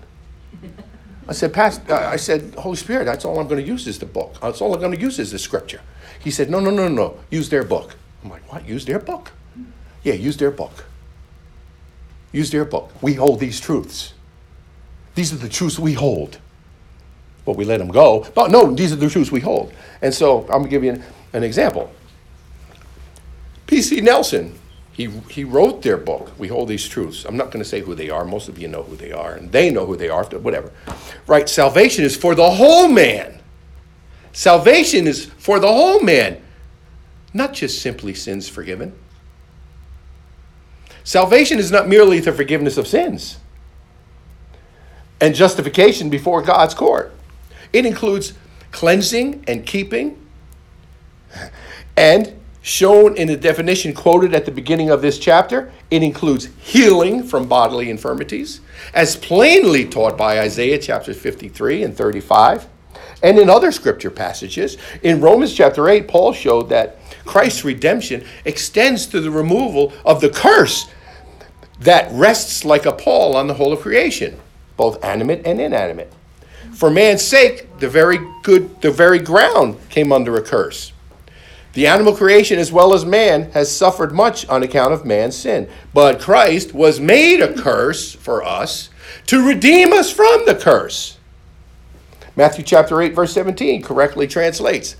I 1.28 1.32
said, 1.32 1.52
Pastor, 1.52 1.94
I 1.94 2.16
said, 2.16 2.54
Holy 2.56 2.76
Spirit, 2.76 3.04
that's 3.04 3.24
all 3.24 3.38
I'm 3.38 3.46
going 3.46 3.62
to 3.62 3.66
use 3.66 3.86
is 3.86 3.98
the 3.98 4.06
book. 4.06 4.36
That's 4.40 4.60
all 4.60 4.74
I'm 4.74 4.80
going 4.80 4.92
to 4.92 5.00
use 5.00 5.18
is 5.18 5.30
the 5.30 5.38
scripture. 5.38 5.80
He 6.18 6.30
said, 6.30 6.50
No, 6.50 6.60
no, 6.60 6.70
no, 6.70 6.88
no, 6.88 7.18
use 7.30 7.48
their 7.48 7.64
book. 7.64 7.96
I'm 8.22 8.30
like, 8.30 8.50
What? 8.52 8.66
Use 8.66 8.84
their 8.84 8.98
book? 8.98 9.32
Yeah, 10.02 10.14
use 10.14 10.36
their 10.36 10.50
book. 10.50 10.84
Use 12.32 12.50
their 12.50 12.64
book. 12.64 12.90
We 13.02 13.14
hold 13.14 13.40
these 13.40 13.60
truths. 13.60 14.14
These 15.14 15.32
are 15.32 15.36
the 15.36 15.48
truths 15.48 15.78
we 15.78 15.94
hold. 15.94 16.38
But 17.44 17.56
we 17.56 17.64
let 17.64 17.78
them 17.78 17.88
go. 17.88 18.26
But 18.34 18.50
no, 18.50 18.72
these 18.72 18.92
are 18.92 18.96
the 18.96 19.08
truths 19.08 19.32
we 19.32 19.40
hold. 19.40 19.72
And 20.02 20.14
so 20.14 20.42
I'm 20.42 20.48
going 20.48 20.64
to 20.64 20.68
give 20.70 20.84
you 20.84 20.92
an, 20.92 21.04
an 21.32 21.42
example. 21.42 21.92
P.C. 23.70 24.00
Nelson 24.00 24.58
he, 24.92 25.06
he 25.30 25.44
wrote 25.44 25.80
their 25.80 25.96
book, 25.96 26.30
We 26.38 26.48
Hold 26.48 26.68
These 26.68 26.86
Truths. 26.86 27.24
I'm 27.24 27.36
not 27.36 27.46
going 27.46 27.62
to 27.62 27.68
say 27.68 27.80
who 27.80 27.94
they 27.94 28.10
are. 28.10 28.24
Most 28.24 28.48
of 28.48 28.58
you 28.58 28.68
know 28.68 28.82
who 28.82 28.96
they 28.96 29.12
are, 29.12 29.34
and 29.34 29.50
they 29.50 29.70
know 29.70 29.86
who 29.86 29.96
they 29.96 30.10
are, 30.10 30.24
whatever. 30.24 30.72
Right? 31.26 31.48
Salvation 31.48 32.04
is 32.04 32.14
for 32.14 32.34
the 32.34 32.50
whole 32.50 32.88
man. 32.88 33.40
Salvation 34.32 35.06
is 35.06 35.24
for 35.24 35.58
the 35.58 35.68
whole 35.68 36.02
man, 36.02 36.42
not 37.32 37.54
just 37.54 37.80
simply 37.80 38.12
sins 38.12 38.46
forgiven. 38.46 38.92
Salvation 41.02 41.58
is 41.58 41.70
not 41.70 41.88
merely 41.88 42.20
the 42.20 42.32
forgiveness 42.32 42.76
of 42.76 42.86
sins 42.86 43.38
and 45.20 45.34
justification 45.34 46.10
before 46.10 46.42
God's 46.42 46.74
court, 46.74 47.14
it 47.72 47.84
includes 47.86 48.32
cleansing 48.72 49.44
and 49.46 49.66
keeping 49.66 50.16
and 51.96 52.39
shown 52.62 53.16
in 53.16 53.28
the 53.28 53.36
definition 53.36 53.94
quoted 53.94 54.34
at 54.34 54.44
the 54.44 54.50
beginning 54.50 54.90
of 54.90 55.02
this 55.02 55.18
chapter, 55.18 55.72
it 55.90 56.02
includes 56.02 56.48
healing 56.60 57.22
from 57.22 57.48
bodily 57.48 57.90
infirmities, 57.90 58.60
as 58.94 59.16
plainly 59.16 59.84
taught 59.84 60.18
by 60.18 60.40
Isaiah 60.40 60.78
chapters 60.78 61.18
53 61.18 61.84
and 61.84 61.96
35. 61.96 62.66
And 63.22 63.38
in 63.38 63.50
other 63.50 63.72
scripture 63.72 64.10
passages, 64.10 64.76
in 65.02 65.20
Romans 65.20 65.54
chapter 65.54 65.88
8, 65.88 66.08
Paul 66.08 66.32
showed 66.32 66.68
that 66.70 66.98
Christ's 67.24 67.64
redemption 67.64 68.24
extends 68.44 69.06
to 69.06 69.20
the 69.20 69.30
removal 69.30 69.92
of 70.04 70.20
the 70.20 70.30
curse 70.30 70.88
that 71.80 72.10
rests 72.12 72.64
like 72.64 72.86
a 72.86 72.92
pall 72.92 73.36
on 73.36 73.46
the 73.46 73.54
whole 73.54 73.72
of 73.72 73.80
creation, 73.80 74.38
both 74.76 75.02
animate 75.04 75.46
and 75.46 75.60
inanimate. 75.60 76.12
For 76.72 76.90
man's 76.90 77.22
sake, 77.22 77.78
the 77.78 77.88
very 77.88 78.18
good, 78.42 78.80
the 78.80 78.90
very 78.90 79.18
ground 79.18 79.76
came 79.90 80.12
under 80.12 80.36
a 80.36 80.42
curse. 80.42 80.92
The 81.72 81.86
animal 81.86 82.14
creation, 82.16 82.58
as 82.58 82.72
well 82.72 82.92
as 82.92 83.04
man, 83.04 83.50
has 83.52 83.74
suffered 83.74 84.12
much 84.12 84.48
on 84.48 84.62
account 84.62 84.92
of 84.92 85.04
man's 85.04 85.36
sin. 85.36 85.68
But 85.94 86.20
Christ 86.20 86.74
was 86.74 86.98
made 86.98 87.40
a 87.40 87.54
curse 87.54 88.12
for 88.12 88.42
us 88.42 88.90
to 89.26 89.46
redeem 89.46 89.92
us 89.92 90.10
from 90.10 90.46
the 90.46 90.56
curse. 90.56 91.18
Matthew 92.34 92.64
chapter 92.64 93.00
8, 93.00 93.14
verse 93.14 93.32
17 93.32 93.82
correctly 93.82 94.26
translates 94.26 94.96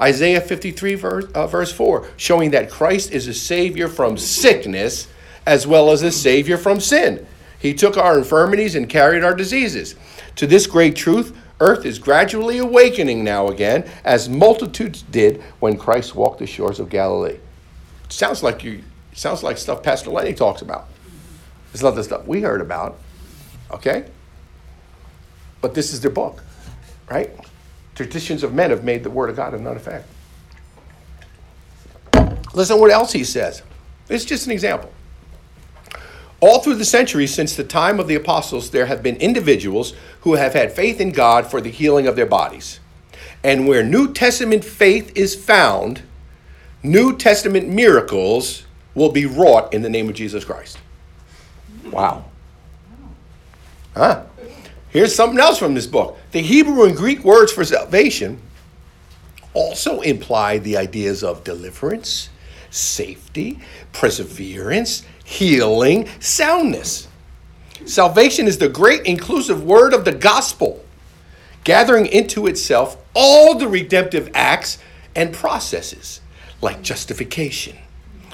Isaiah 0.00 0.40
53, 0.40 0.94
verse, 0.96 1.24
uh, 1.32 1.46
verse 1.46 1.72
4, 1.72 2.08
showing 2.16 2.50
that 2.50 2.70
Christ 2.70 3.12
is 3.12 3.28
a 3.28 3.34
Savior 3.34 3.88
from 3.88 4.18
sickness 4.18 5.08
as 5.46 5.66
well 5.66 5.90
as 5.90 6.02
a 6.02 6.10
Savior 6.10 6.58
from 6.58 6.80
sin. 6.80 7.26
He 7.58 7.74
took 7.74 7.96
our 7.96 8.18
infirmities 8.18 8.74
and 8.74 8.88
carried 8.88 9.22
our 9.22 9.34
diseases. 9.34 9.94
To 10.36 10.46
this 10.46 10.66
great 10.66 10.96
truth, 10.96 11.36
Earth 11.62 11.86
is 11.86 12.00
gradually 12.00 12.58
awakening 12.58 13.22
now 13.22 13.46
again, 13.46 13.88
as 14.04 14.28
multitudes 14.28 15.02
did 15.02 15.40
when 15.60 15.78
Christ 15.78 16.16
walked 16.16 16.40
the 16.40 16.46
shores 16.46 16.80
of 16.80 16.90
Galilee. 16.90 17.38
Sounds 18.08 18.42
like 18.42 18.64
you 18.64 18.82
sounds 19.12 19.44
like 19.44 19.56
stuff 19.58 19.80
Pastor 19.80 20.10
Lenny 20.10 20.34
talks 20.34 20.60
about. 20.60 20.88
It's 21.72 21.82
not 21.82 21.92
the 21.92 22.02
stuff 22.02 22.26
we 22.26 22.40
heard 22.42 22.60
about. 22.60 22.98
Okay? 23.70 24.06
But 25.60 25.72
this 25.72 25.92
is 25.92 26.00
their 26.00 26.10
book, 26.10 26.42
right? 27.08 27.30
Traditions 27.94 28.42
of 28.42 28.52
men 28.52 28.70
have 28.70 28.82
made 28.82 29.04
the 29.04 29.10
word 29.10 29.30
of 29.30 29.36
God 29.36 29.54
of 29.54 29.60
none 29.60 29.76
effect. 29.76 30.08
Listen 32.54 32.76
to 32.76 32.80
what 32.80 32.90
else 32.90 33.12
he 33.12 33.22
says. 33.22 33.62
It's 34.08 34.24
just 34.24 34.46
an 34.46 34.52
example. 34.52 34.92
All 36.42 36.58
through 36.58 36.74
the 36.74 36.84
centuries 36.84 37.32
since 37.32 37.54
the 37.54 37.62
time 37.62 38.00
of 38.00 38.08
the 38.08 38.16
apostles, 38.16 38.70
there 38.70 38.86
have 38.86 39.00
been 39.00 39.14
individuals 39.18 39.94
who 40.22 40.34
have 40.34 40.54
had 40.54 40.72
faith 40.72 41.00
in 41.00 41.12
God 41.12 41.48
for 41.48 41.60
the 41.60 41.70
healing 41.70 42.08
of 42.08 42.16
their 42.16 42.26
bodies. 42.26 42.80
And 43.44 43.68
where 43.68 43.84
New 43.84 44.12
Testament 44.12 44.64
faith 44.64 45.16
is 45.16 45.36
found, 45.36 46.02
New 46.82 47.16
Testament 47.16 47.68
miracles 47.68 48.64
will 48.92 49.12
be 49.12 49.24
wrought 49.24 49.72
in 49.72 49.82
the 49.82 49.88
name 49.88 50.08
of 50.08 50.16
Jesus 50.16 50.44
Christ. 50.44 50.78
Wow. 51.84 52.24
Huh? 53.94 54.24
Here's 54.88 55.14
something 55.14 55.38
else 55.38 55.58
from 55.58 55.74
this 55.74 55.86
book. 55.86 56.18
The 56.32 56.42
Hebrew 56.42 56.86
and 56.86 56.96
Greek 56.96 57.22
words 57.22 57.52
for 57.52 57.64
salvation 57.64 58.40
also 59.54 60.00
imply 60.00 60.58
the 60.58 60.76
ideas 60.76 61.22
of 61.22 61.44
deliverance, 61.44 62.30
safety, 62.70 63.60
perseverance, 63.92 65.04
healing, 65.24 66.08
soundness. 66.20 67.08
Salvation 67.84 68.46
is 68.46 68.58
the 68.58 68.68
great 68.68 69.02
inclusive 69.06 69.64
word 69.64 69.92
of 69.92 70.04
the 70.04 70.12
gospel, 70.12 70.84
gathering 71.64 72.06
into 72.06 72.46
itself 72.46 72.96
all 73.14 73.58
the 73.58 73.68
redemptive 73.68 74.30
acts 74.34 74.78
and 75.14 75.32
processes, 75.32 76.20
like 76.60 76.82
justification, 76.82 77.76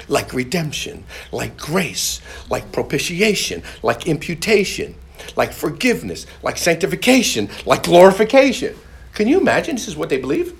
like 0.07 0.33
redemption, 0.33 1.03
like 1.31 1.57
grace, 1.57 2.21
like 2.49 2.71
propitiation, 2.71 3.63
like 3.81 4.07
imputation, 4.07 4.95
like 5.35 5.51
forgiveness, 5.51 6.25
like 6.43 6.57
sanctification, 6.57 7.49
like 7.65 7.83
glorification. 7.83 8.75
Can 9.13 9.27
you 9.27 9.39
imagine 9.39 9.75
this 9.75 9.87
is 9.87 9.97
what 9.97 10.09
they 10.09 10.17
believe? 10.17 10.57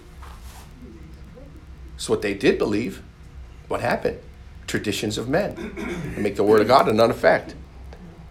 It's 1.96 2.10
what 2.10 2.22
they 2.22 2.34
did 2.34 2.58
believe. 2.58 3.04
What 3.68 3.82
happened? 3.82 4.20
Traditions 4.70 5.18
of 5.18 5.28
men 5.28 5.56
and 5.58 6.20
make 6.20 6.36
the 6.36 6.44
word 6.44 6.62
of 6.62 6.68
God 6.68 6.88
of 6.88 6.96
none 6.96 7.10
effect. 7.10 7.56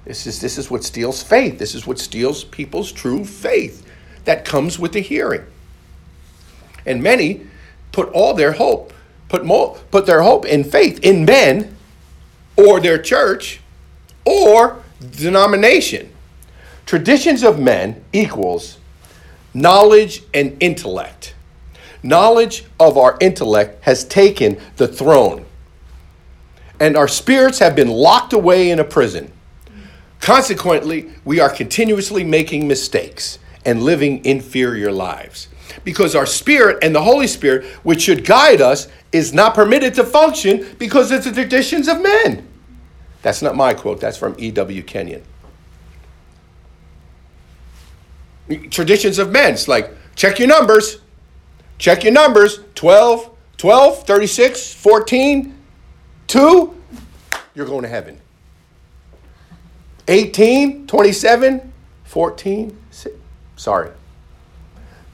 This 0.04 0.26
is, 0.26 0.40
this 0.40 0.56
is 0.56 0.70
what 0.70 0.84
steals 0.84 1.22
faith. 1.22 1.58
This 1.58 1.74
is 1.74 1.86
what 1.86 1.98
steals 1.98 2.44
people's 2.44 2.92
true 2.92 3.24
faith 3.24 3.84
that 4.24 4.44
comes 4.44 4.78
with 4.78 4.92
the 4.92 5.00
hearing. 5.00 5.44
And 6.86 7.02
many 7.02 7.46
put 7.92 8.08
all 8.10 8.32
their 8.32 8.52
hope, 8.52 8.94
put, 9.28 9.44
more, 9.44 9.76
put 9.90 10.06
their 10.06 10.22
hope 10.22 10.46
in 10.46 10.64
faith 10.64 11.00
in 11.02 11.24
men 11.24 11.76
or 12.56 12.80
their 12.80 12.98
church 12.98 13.60
or 14.24 14.82
denomination. 15.16 16.10
Traditions 16.86 17.42
of 17.42 17.58
men 17.58 18.02
equals 18.12 18.78
knowledge 19.52 20.22
and 20.32 20.56
intellect. 20.60 21.34
Knowledge 22.02 22.64
of 22.78 22.96
our 22.96 23.18
intellect 23.20 23.82
has 23.82 24.04
taken 24.04 24.58
the 24.76 24.86
throne 24.86 25.44
and 26.80 26.96
our 26.96 27.08
spirits 27.08 27.58
have 27.58 27.74
been 27.74 27.88
locked 27.88 28.32
away 28.32 28.70
in 28.70 28.78
a 28.78 28.84
prison. 28.84 29.32
Consequently, 30.20 31.10
we 31.24 31.40
are 31.40 31.50
continuously 31.50 32.24
making 32.24 32.66
mistakes 32.66 33.38
and 33.64 33.82
living 33.82 34.24
inferior 34.24 34.90
lives 34.90 35.48
because 35.84 36.14
our 36.14 36.26
spirit 36.26 36.78
and 36.82 36.94
the 36.94 37.02
Holy 37.02 37.26
Spirit, 37.26 37.64
which 37.84 38.02
should 38.02 38.24
guide 38.24 38.60
us, 38.60 38.88
is 39.12 39.32
not 39.32 39.54
permitted 39.54 39.94
to 39.94 40.04
function 40.04 40.66
because 40.78 41.10
it's 41.10 41.24
the 41.24 41.32
traditions 41.32 41.88
of 41.88 42.00
men. 42.00 42.46
That's 43.22 43.42
not 43.42 43.56
my 43.56 43.74
quote, 43.74 44.00
that's 44.00 44.16
from 44.16 44.34
E.W. 44.38 44.82
Kenyon. 44.82 45.22
Traditions 48.70 49.18
of 49.18 49.30
men. 49.30 49.54
It's 49.54 49.68
like, 49.68 49.92
check 50.14 50.38
your 50.38 50.48
numbers. 50.48 51.00
Check 51.78 52.02
your 52.02 52.12
numbers 52.12 52.60
12, 52.74 53.30
12, 53.56 54.06
36, 54.06 54.72
14, 54.72 55.57
Two, 56.28 56.76
you're 57.54 57.66
going 57.66 57.82
to 57.82 57.88
heaven. 57.88 58.20
18, 60.06 60.86
27, 60.86 61.72
14, 62.04 62.78
sorry. 63.56 63.90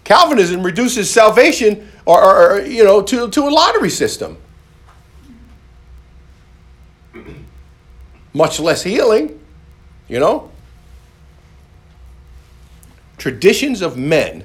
Calvinism 0.04 0.62
reduces 0.62 1.10
salvation 1.10 1.90
or, 2.04 2.22
or, 2.22 2.60
you 2.60 2.84
know, 2.84 3.00
to, 3.00 3.30
to 3.30 3.42
a 3.42 3.48
lottery 3.48 3.90
system. 3.90 4.36
Much 8.34 8.60
less 8.60 8.82
healing, 8.82 9.40
you 10.08 10.20
know. 10.20 10.50
Traditions 13.16 13.80
of 13.80 13.96
men 13.96 14.44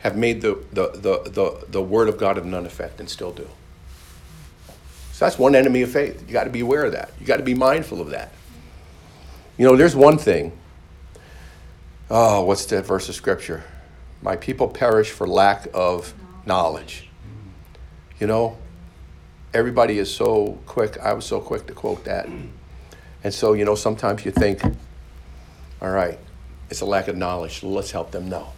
have 0.00 0.16
made 0.16 0.40
the, 0.40 0.64
the, 0.72 0.88
the, 0.92 1.30
the, 1.30 1.66
the 1.68 1.82
word 1.82 2.08
of 2.08 2.18
God 2.18 2.36
of 2.38 2.44
none 2.44 2.66
effect 2.66 2.98
and 2.98 3.08
still 3.08 3.32
do. 3.32 3.48
So 5.20 5.26
that's 5.26 5.38
one 5.38 5.54
enemy 5.54 5.82
of 5.82 5.90
faith. 5.90 6.24
You 6.26 6.32
got 6.32 6.44
to 6.44 6.50
be 6.50 6.60
aware 6.60 6.82
of 6.82 6.92
that. 6.92 7.10
You 7.20 7.26
got 7.26 7.36
to 7.36 7.42
be 7.42 7.52
mindful 7.52 8.00
of 8.00 8.08
that. 8.08 8.32
You 9.58 9.66
know, 9.66 9.76
there's 9.76 9.94
one 9.94 10.16
thing. 10.16 10.50
Oh, 12.08 12.42
what's 12.44 12.64
that 12.64 12.86
verse 12.86 13.06
of 13.10 13.14
scripture? 13.14 13.62
My 14.22 14.36
people 14.36 14.66
perish 14.66 15.10
for 15.10 15.26
lack 15.26 15.68
of 15.74 16.14
knowledge. 16.46 17.06
You 18.18 18.28
know, 18.28 18.56
everybody 19.52 19.98
is 19.98 20.10
so 20.10 20.58
quick. 20.64 20.96
I 20.96 21.12
was 21.12 21.26
so 21.26 21.38
quick 21.38 21.66
to 21.66 21.74
quote 21.74 22.06
that. 22.06 22.26
And 23.22 23.34
so, 23.34 23.52
you 23.52 23.66
know, 23.66 23.74
sometimes 23.74 24.24
you 24.24 24.30
think, 24.30 24.62
all 25.82 25.90
right, 25.90 26.18
it's 26.70 26.80
a 26.80 26.86
lack 26.86 27.08
of 27.08 27.16
knowledge. 27.18 27.62
let's 27.62 27.90
help 27.90 28.10
them 28.10 28.30
know. 28.30 28.54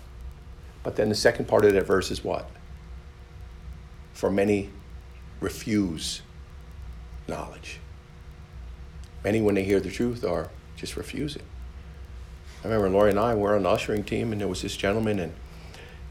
But 0.85 0.95
then 0.95 1.09
the 1.09 1.17
second 1.17 1.49
part 1.49 1.65
of 1.65 1.73
that 1.73 1.89
verse 1.89 2.13
is 2.13 2.23
what? 2.23 2.49
For 4.13 4.31
many 4.31 4.71
refuse 5.41 6.23
knowledge. 7.29 7.79
Many, 9.25 9.41
when 9.41 9.55
they 9.55 9.63
hear 9.63 9.81
the 9.81 9.91
truth, 9.91 10.25
are 10.25 10.49
just 10.77 10.97
refuse 10.97 11.37
it. 11.37 11.45
I 12.63 12.69
remember 12.69 12.89
Lori 12.91 13.11
and 13.11 13.19
I 13.19 13.35
were 13.35 13.57
on 13.57 13.65
the 13.65 13.69
ushering 13.69 14.05
team, 14.05 14.33
and 14.33 14.41
there 14.41 14.49
was 14.49 14.63
this 14.63 14.77
gentleman, 14.77 15.19
and 15.19 15.33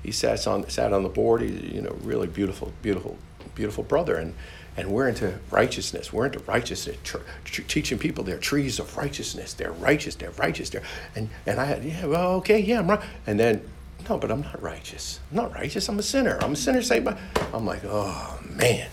he 0.03 0.12
sat 0.12 0.46
on 0.48 0.70
sat 0.70 0.94
on 0.94 1.03
the 1.03 1.10
board. 1.10 1.41
He's 1.41 1.62
you 1.62 1.82
know 1.82 1.96
really 2.01 2.27
beautiful, 2.27 2.74
beautiful, 2.82 3.18
beautiful 3.56 3.84
brother, 3.84 4.15
and 4.15 4.34
and 4.75 4.91
we're 4.91 5.08
into 5.08 5.39
righteousness. 5.50 6.12
We're 6.12 6.25
into 6.25 6.39
righteousness, 6.39 6.98
tr- 7.03 7.18
tr- 7.46 7.62
teaching 7.63 8.00
people 8.00 8.24
they're 8.24 8.38
trees 8.38 8.80
of 8.80 8.98
righteousness. 8.98 9.53
They're 9.53 9.72
righteous. 9.72 10.15
They're 10.15 10.32
righteous. 10.32 10.70
They're 10.70 10.84
and 11.15 11.30
and 11.46 11.60
I 11.60 11.65
had 11.65 11.84
yeah 11.84 12.06
well 12.06 12.32
okay 12.36 12.60
yeah 12.60 12.80
I'm 12.80 12.89
right. 12.89 13.01
And 13.27 13.39
then 13.39 13.70
no, 14.10 14.18
but 14.18 14.32
I'm 14.32 14.41
not 14.41 14.62
righteous. 14.62 15.20
I'm 15.30 15.38
not 15.38 15.53
righteous. 15.53 15.88
I'm 15.88 16.00
a 16.00 16.03
sinner. 16.03 16.38
I'm 16.41 16.53
a 16.53 16.56
sinner 16.56 16.82
saved 16.82 17.06
by. 17.06 17.18
I'm 17.53 17.65
like 17.65 17.84
oh 17.86 18.39
man. 18.50 18.89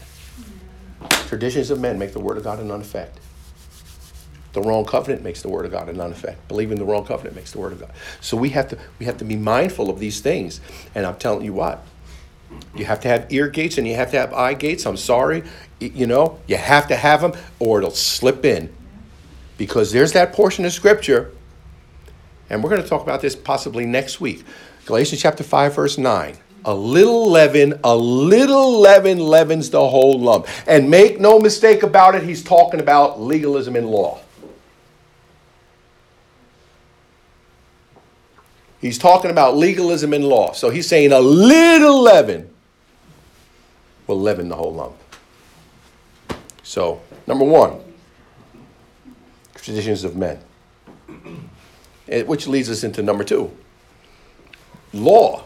Traditions 1.10 1.70
of 1.70 1.80
men 1.80 1.98
make 1.98 2.12
the 2.12 2.20
word 2.20 2.36
of 2.36 2.44
God 2.44 2.58
of 2.58 2.66
none 2.66 2.80
effect. 2.80 3.18
The 4.52 4.62
wrong 4.62 4.84
covenant 4.84 5.22
makes 5.22 5.42
the 5.42 5.48
word 5.48 5.66
of 5.66 5.72
God 5.72 5.88
of 5.88 5.96
none 5.96 6.10
effect. 6.10 6.48
Believing 6.48 6.78
the 6.78 6.84
wrong 6.84 7.04
covenant 7.04 7.36
makes 7.36 7.52
the 7.52 7.58
word 7.58 7.72
of 7.72 7.80
God. 7.80 7.92
So 8.20 8.36
we 8.36 8.50
have 8.50 8.68
to 8.70 8.78
we 8.98 9.06
have 9.06 9.18
to 9.18 9.24
be 9.24 9.36
mindful 9.36 9.90
of 9.90 9.98
these 9.98 10.20
things. 10.20 10.60
And 10.94 11.06
I'm 11.06 11.16
telling 11.16 11.44
you 11.44 11.52
what, 11.52 11.84
you 12.74 12.86
have 12.86 13.00
to 13.00 13.08
have 13.08 13.32
ear 13.32 13.48
gates 13.48 13.78
and 13.78 13.86
you 13.86 13.94
have 13.94 14.10
to 14.12 14.18
have 14.18 14.32
eye 14.32 14.54
gates. 14.54 14.86
I'm 14.86 14.96
sorry, 14.96 15.44
you 15.80 16.06
know, 16.06 16.40
you 16.46 16.56
have 16.56 16.88
to 16.88 16.96
have 16.96 17.20
them 17.20 17.32
or 17.58 17.78
it'll 17.78 17.90
slip 17.90 18.44
in. 18.44 18.74
Because 19.58 19.92
there's 19.92 20.12
that 20.12 20.32
portion 20.32 20.64
of 20.64 20.72
scripture, 20.72 21.32
and 22.48 22.62
we're 22.62 22.70
going 22.70 22.82
to 22.82 22.88
talk 22.88 23.02
about 23.02 23.20
this 23.20 23.34
possibly 23.34 23.84
next 23.86 24.20
week. 24.20 24.44
Galatians 24.86 25.20
chapter 25.20 25.42
5, 25.42 25.74
verse 25.74 25.98
9. 25.98 26.36
A 26.64 26.74
little 26.74 27.30
leaven, 27.30 27.78
a 27.84 27.96
little 27.96 28.80
leaven 28.80 29.18
leavens 29.18 29.70
the 29.70 29.88
whole 29.88 30.18
lump. 30.18 30.46
And 30.66 30.90
make 30.90 31.20
no 31.20 31.38
mistake 31.38 31.82
about 31.82 32.14
it, 32.14 32.22
he's 32.22 32.42
talking 32.42 32.80
about 32.80 33.20
legalism 33.20 33.76
in 33.76 33.86
law. 33.86 34.20
He's 38.80 38.98
talking 38.98 39.30
about 39.30 39.56
legalism 39.56 40.14
in 40.14 40.22
law. 40.22 40.52
So 40.52 40.70
he's 40.70 40.86
saying 40.86 41.12
a 41.12 41.20
little 41.20 42.00
leaven 42.02 42.50
will 44.06 44.20
leaven 44.20 44.48
the 44.48 44.56
whole 44.56 44.72
lump. 44.72 44.94
So, 46.62 47.00
number 47.26 47.44
one, 47.44 47.80
traditions 49.54 50.04
of 50.04 50.16
men. 50.16 50.38
Which 52.26 52.46
leads 52.46 52.70
us 52.70 52.84
into 52.84 53.02
number 53.02 53.22
two 53.22 53.50
law 54.94 55.44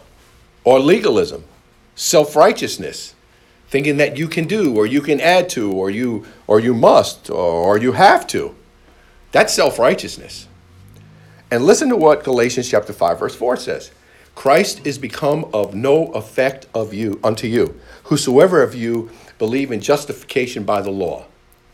or 0.63 0.79
legalism, 0.79 1.43
self 1.95 2.35
righteousness, 2.35 3.15
thinking 3.67 3.97
that 3.97 4.17
you 4.17 4.27
can 4.27 4.45
do 4.45 4.75
or 4.75 4.85
you 4.85 5.01
can 5.01 5.19
add 5.19 5.49
to 5.49 5.71
or 5.71 5.89
you, 5.89 6.25
or 6.47 6.59
you 6.59 6.73
must 6.73 7.29
or 7.29 7.77
you 7.77 7.93
have 7.93 8.27
to. 8.27 8.55
That's 9.31 9.53
self 9.53 9.79
righteousness. 9.79 10.47
And 11.51 11.65
listen 11.65 11.89
to 11.89 11.95
what 11.95 12.23
Galatians 12.23 12.69
chapter 12.69 12.93
5 12.93 13.19
verse 13.19 13.35
4 13.35 13.57
says. 13.57 13.91
Christ 14.35 14.85
is 14.85 14.97
become 14.97 15.45
of 15.53 15.75
no 15.75 16.07
effect 16.13 16.65
of 16.73 16.93
you 16.93 17.19
unto 17.23 17.47
you. 17.47 17.79
Whosoever 18.05 18.63
of 18.63 18.73
you 18.73 19.11
believe 19.37 19.71
in 19.71 19.79
justification 19.79 20.63
by 20.63 20.81
the 20.81 20.89
law, 20.89 21.25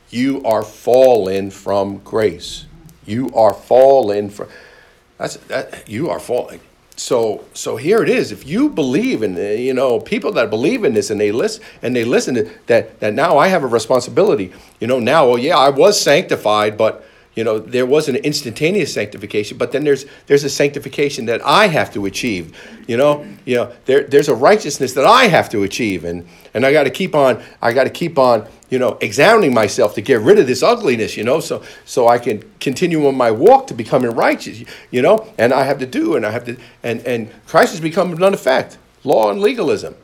you 0.10 0.43
are 0.43 0.63
fallen 0.63 1.52
from 1.52 1.99
grace. 1.99 2.65
You 3.06 3.32
are 3.34 3.54
fallen 3.54 4.30
from 4.30 4.49
that's 5.17 5.36
that 5.47 5.88
you 5.89 6.10
are 6.10 6.19
falling. 6.19 6.62
So 6.99 7.45
so 7.53 7.77
here 7.77 8.03
it 8.03 8.09
is. 8.09 8.33
If 8.33 8.45
you 8.45 8.69
believe 8.69 9.23
in 9.23 9.38
you 9.38 9.73
know 9.73 10.01
people 10.01 10.33
that 10.33 10.49
believe 10.49 10.83
in 10.83 10.93
this 10.93 11.09
and 11.09 11.19
they 11.19 11.31
listen 11.31 11.63
and 11.81 11.95
they 11.95 12.03
listen 12.03 12.35
to 12.35 12.49
that 12.67 12.99
that 12.99 13.13
now 13.13 13.38
I 13.38 13.47
have 13.47 13.63
a 13.63 13.67
responsibility. 13.67 14.51
You 14.81 14.88
know 14.88 14.99
now 14.99 15.27
well 15.27 15.38
yeah 15.38 15.57
I 15.57 15.69
was 15.69 15.99
sanctified 15.99 16.77
but 16.77 17.05
you 17.39 17.45
know 17.45 17.58
there 17.58 17.86
was 17.86 18.10
an 18.10 18.17
instantaneous 18.17 18.93
sanctification 18.93 19.58
but 19.58 19.71
then 19.71 19.86
there's 19.86 20.06
there's 20.28 20.43
a 20.43 20.49
sanctification 20.49 21.25
that 21.25 21.39
i 21.45 21.67
have 21.67 21.89
to 21.93 22.06
achieve 22.06 22.45
you 22.86 22.97
know? 22.97 23.25
You 23.45 23.56
know 23.56 23.73
there, 23.86 24.04
there's 24.04 24.28
a 24.28 24.36
righteousness 24.36 24.91
that 24.95 25.06
i 25.06 25.23
have 25.28 25.47
to 25.52 25.63
achieve 25.63 26.04
and 26.04 26.28
and 26.54 26.65
i 26.65 26.73
got 26.73 26.84
to 26.84 26.89
keep 26.89 27.15
on 27.15 27.41
i 27.62 27.71
got 27.71 27.86
to 27.86 27.89
keep 27.89 28.19
on 28.19 28.45
you 28.69 28.78
know 28.78 28.97
examining 28.99 29.54
myself 29.54 29.95
to 29.95 30.02
get 30.02 30.19
rid 30.19 30.38
of 30.38 30.47
this 30.47 30.62
ugliness 30.62 31.15
you 31.15 31.23
know? 31.23 31.39
So 31.39 31.63
so 31.86 32.10
i 32.10 32.17
can 32.17 32.43
continue 32.60 33.08
on 33.08 33.15
my 33.15 33.32
walk 33.32 33.67
to 33.67 33.73
becoming 33.73 34.12
righteous 34.12 34.65
you 34.91 35.02
know? 35.02 35.34
And 35.38 35.54
i 35.54 35.63
have 35.63 35.80
to 35.80 35.86
do 35.86 36.17
and 36.17 36.25
i 36.25 36.32
have 36.32 36.43
to 36.43 36.58
and 36.84 36.99
and 37.08 37.32
christ 37.47 37.71
has 37.71 37.80
become 37.80 38.12
none 38.17 38.34
effect 38.34 38.78
law 39.06 39.32
and 39.32 39.39
legalism 39.39 39.95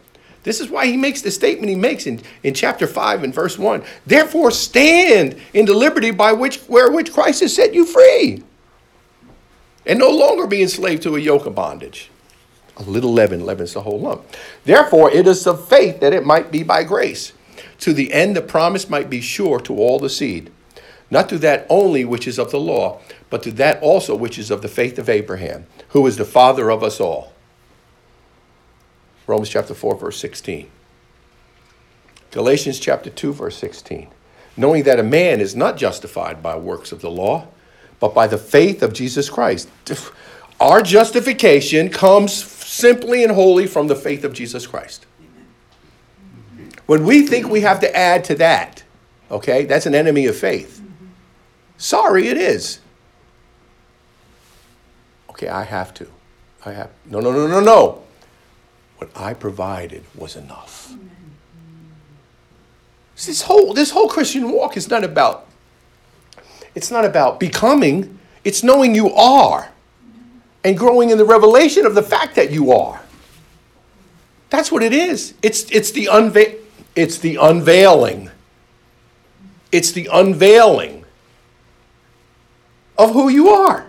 this 0.45 0.61
is 0.61 0.69
why 0.69 0.85
he 0.85 0.95
makes 0.95 1.23
the 1.23 1.31
statement 1.31 1.69
he 1.69 1.75
makes 1.75 2.05
in, 2.05 2.21
in 2.43 2.53
chapter 2.53 2.85
5 2.85 3.23
and 3.23 3.33
verse 3.33 3.57
1. 3.57 3.83
Therefore, 4.05 4.51
stand 4.51 5.37
in 5.53 5.65
the 5.65 5.73
liberty 5.73 6.11
by 6.11 6.33
which 6.33 6.59
where 6.67 6.91
which 6.91 7.11
Christ 7.11 7.41
has 7.41 7.53
set 7.53 7.73
you 7.73 7.83
free. 7.83 8.43
And 9.87 9.97
no 9.97 10.09
longer 10.09 10.45
be 10.45 10.61
enslaved 10.61 11.01
to 11.03 11.15
a 11.15 11.19
yoke 11.19 11.47
of 11.47 11.55
bondage. 11.55 12.11
A 12.77 12.83
little 12.83 13.11
leaven 13.11 13.43
leavens 13.43 13.73
the 13.73 13.81
whole 13.81 13.99
lump. 13.99 14.23
Therefore, 14.65 15.09
it 15.09 15.25
is 15.25 15.47
of 15.47 15.67
faith 15.67 15.99
that 16.01 16.13
it 16.13 16.25
might 16.25 16.51
be 16.51 16.61
by 16.61 16.83
grace, 16.83 17.33
to 17.79 17.91
the 17.91 18.13
end 18.13 18.35
the 18.35 18.41
promise 18.41 18.87
might 18.87 19.09
be 19.09 19.21
sure 19.21 19.59
to 19.61 19.75
all 19.75 19.97
the 19.97 20.09
seed, 20.11 20.51
not 21.09 21.27
to 21.29 21.39
that 21.39 21.65
only 21.69 22.05
which 22.05 22.27
is 22.27 22.37
of 22.37 22.51
the 22.51 22.59
law, 22.59 23.01
but 23.31 23.41
to 23.43 23.51
that 23.53 23.81
also 23.81 24.15
which 24.15 24.37
is 24.37 24.51
of 24.51 24.61
the 24.61 24.67
faith 24.67 24.99
of 24.99 25.09
Abraham, 25.09 25.65
who 25.89 26.05
is 26.05 26.17
the 26.17 26.25
father 26.25 26.69
of 26.69 26.83
us 26.83 26.99
all. 26.99 27.33
Romans 29.27 29.49
chapter 29.49 29.73
4, 29.73 29.95
verse 29.97 30.19
16. 30.19 30.69
Galatians 32.31 32.79
chapter 32.79 33.09
2, 33.09 33.33
verse 33.33 33.57
16. 33.57 34.09
Knowing 34.57 34.83
that 34.83 34.99
a 34.99 35.03
man 35.03 35.41
is 35.41 35.55
not 35.55 35.77
justified 35.77 36.43
by 36.43 36.55
works 36.55 36.91
of 36.91 37.01
the 37.01 37.09
law, 37.09 37.47
but 37.99 38.13
by 38.13 38.27
the 38.27 38.37
faith 38.37 38.83
of 38.83 38.93
Jesus 38.93 39.29
Christ. 39.29 39.69
Our 40.59 40.81
justification 40.81 41.89
comes 41.89 42.33
simply 42.33 43.23
and 43.23 43.31
wholly 43.31 43.67
from 43.67 43.87
the 43.87 43.95
faith 43.95 44.23
of 44.23 44.33
Jesus 44.33 44.67
Christ. 44.67 45.05
When 46.85 47.05
we 47.05 47.25
think 47.25 47.49
we 47.49 47.61
have 47.61 47.79
to 47.79 47.95
add 47.95 48.23
to 48.25 48.35
that, 48.35 48.83
okay, 49.31 49.65
that's 49.65 49.85
an 49.85 49.95
enemy 49.95 50.27
of 50.27 50.35
faith. 50.35 50.81
Sorry, 51.77 52.27
it 52.27 52.37
is. 52.37 52.79
Okay, 55.29 55.47
I 55.47 55.63
have 55.63 55.93
to. 55.95 56.07
I 56.65 56.71
have. 56.71 56.91
No, 57.05 57.19
no, 57.19 57.31
no, 57.31 57.47
no, 57.47 57.59
no. 57.59 58.04
What 59.05 59.21
I 59.21 59.35
provided 59.35 60.03
was 60.15 60.35
enough. 60.35 60.91
This 63.13 63.43
whole, 63.43 63.73
this 63.75 63.91
whole 63.91 64.09
Christian 64.09 64.49
walk 64.51 64.77
is 64.77 64.89
not 64.89 65.03
about, 65.03 65.45
it's 66.73 66.89
not 66.89 67.05
about 67.05 67.39
becoming, 67.39 68.17
it's 68.43 68.63
knowing 68.63 68.95
you 68.95 69.13
are 69.13 69.69
and 70.63 70.75
growing 70.75 71.11
in 71.11 71.19
the 71.19 71.25
revelation 71.25 71.85
of 71.85 71.93
the 71.93 72.01
fact 72.01 72.35
that 72.35 72.49
you 72.49 72.71
are. 72.71 72.99
That's 74.49 74.71
what 74.71 74.81
it 74.81 74.91
is. 74.91 75.35
It's, 75.43 75.69
it's, 75.69 75.91
the, 75.91 76.05
unva- 76.05 76.55
it's 76.95 77.19
the 77.19 77.35
unveiling. 77.35 78.31
It's 79.71 79.91
the 79.91 80.09
unveiling 80.11 81.05
of 82.97 83.13
who 83.13 83.29
you 83.29 83.49
are. 83.49 83.85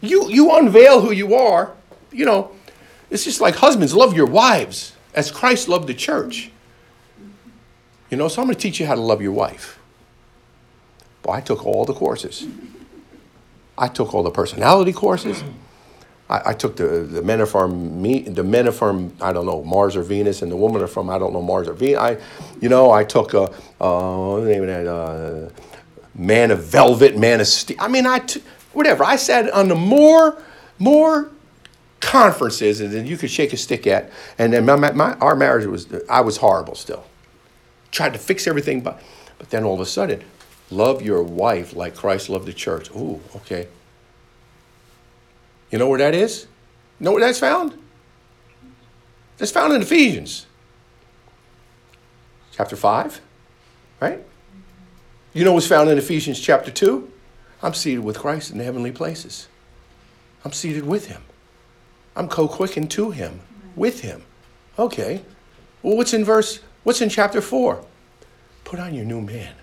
You, 0.00 0.28
you 0.28 0.56
unveil 0.56 1.00
who 1.00 1.12
you 1.12 1.36
are, 1.36 1.74
you 2.10 2.24
know, 2.24 2.50
it's 3.12 3.24
just 3.24 3.40
like 3.40 3.56
husbands, 3.56 3.94
love 3.94 4.16
your 4.16 4.26
wives 4.26 4.94
as 5.14 5.30
Christ 5.30 5.68
loved 5.68 5.86
the 5.86 5.94
church. 5.94 6.50
You 8.10 8.16
know, 8.16 8.28
so 8.28 8.40
I'm 8.42 8.48
going 8.48 8.56
to 8.56 8.60
teach 8.60 8.80
you 8.80 8.86
how 8.86 8.94
to 8.94 9.00
love 9.00 9.20
your 9.20 9.32
wife. 9.32 9.78
Well, 11.24 11.36
I 11.36 11.40
took 11.40 11.64
all 11.66 11.84
the 11.84 11.94
courses. 11.94 12.46
I 13.76 13.88
took 13.88 14.14
all 14.14 14.22
the 14.22 14.30
personality 14.30 14.92
courses. 14.92 15.44
I, 16.28 16.42
I 16.46 16.52
took 16.54 16.76
the, 16.76 16.84
the 17.02 17.22
men 17.22 17.40
are 17.40 17.46
from 17.46 18.00
me, 18.00 18.20
the 18.20 18.42
men 18.42 18.66
are 18.66 18.72
from, 18.72 19.14
I 19.20 19.32
don't 19.32 19.46
know, 19.46 19.62
Mars 19.62 19.94
or 19.96 20.02
Venus, 20.02 20.42
and 20.42 20.50
the 20.50 20.56
women 20.56 20.82
are 20.82 20.86
from, 20.86 21.10
I 21.10 21.18
don't 21.18 21.32
know, 21.32 21.42
Mars 21.42 21.68
or 21.68 21.74
Venus. 21.74 21.98
I, 21.98 22.18
you 22.60 22.68
know, 22.68 22.90
I 22.90 23.04
took, 23.04 23.34
a 23.34 23.50
uh, 23.80 24.40
name 24.40 24.62
of 24.62 24.68
that? 24.68 24.86
Uh, 24.86 25.50
man 26.14 26.50
of 26.50 26.64
velvet, 26.64 27.18
man 27.18 27.40
of 27.40 27.46
steel. 27.46 27.76
I 27.80 27.88
mean, 27.88 28.06
I, 28.06 28.20
t- 28.20 28.42
whatever. 28.72 29.04
I 29.04 29.16
sat 29.16 29.50
on 29.50 29.68
the 29.68 29.74
more, 29.74 30.42
more 30.78 31.30
conferences 32.12 32.82
and 32.82 32.92
then 32.92 33.06
you 33.06 33.16
could 33.16 33.30
shake 33.30 33.54
a 33.54 33.56
stick 33.56 33.86
at. 33.86 34.10
And 34.36 34.52
then 34.52 34.66
my, 34.66 34.76
my, 34.92 35.14
our 35.14 35.34
marriage 35.34 35.64
was, 35.64 35.88
I 36.10 36.20
was 36.20 36.36
horrible 36.36 36.74
still. 36.74 37.04
Tried 37.90 38.12
to 38.12 38.18
fix 38.18 38.46
everything, 38.46 38.82
but, 38.82 39.00
but 39.38 39.48
then 39.48 39.64
all 39.64 39.72
of 39.72 39.80
a 39.80 39.86
sudden, 39.86 40.22
love 40.70 41.00
your 41.00 41.22
wife 41.22 41.74
like 41.74 41.96
Christ 41.96 42.28
loved 42.28 42.44
the 42.44 42.52
church. 42.52 42.90
Ooh, 42.90 43.18
okay. 43.36 43.66
You 45.70 45.78
know 45.78 45.88
where 45.88 45.98
that 46.00 46.14
is? 46.14 46.46
You 47.00 47.06
know 47.06 47.12
where 47.12 47.20
that's 47.22 47.38
found? 47.38 47.78
That's 49.38 49.50
found 49.50 49.72
in 49.72 49.80
Ephesians 49.80 50.44
chapter 52.52 52.76
5, 52.76 53.22
right? 54.02 54.22
You 55.32 55.46
know 55.46 55.54
what's 55.54 55.66
found 55.66 55.88
in 55.88 55.96
Ephesians 55.96 56.38
chapter 56.38 56.70
2? 56.70 57.10
I'm 57.62 57.72
seated 57.72 58.04
with 58.04 58.18
Christ 58.18 58.50
in 58.50 58.58
the 58.58 58.64
heavenly 58.64 58.92
places. 58.92 59.48
I'm 60.44 60.52
seated 60.52 60.84
with 60.84 61.06
him. 61.06 61.22
I'm 62.14 62.28
co-quickened 62.28 62.90
to 62.92 63.10
him, 63.10 63.40
with 63.74 64.00
him. 64.00 64.22
Okay. 64.78 65.22
Well, 65.82 65.96
what's 65.96 66.14
in 66.14 66.24
verse, 66.24 66.60
what's 66.84 67.00
in 67.00 67.08
chapter 67.08 67.40
4? 67.40 67.84
Put 68.64 68.78
on 68.78 68.94
your 68.94 69.04
new 69.04 69.20
man, 69.20 69.54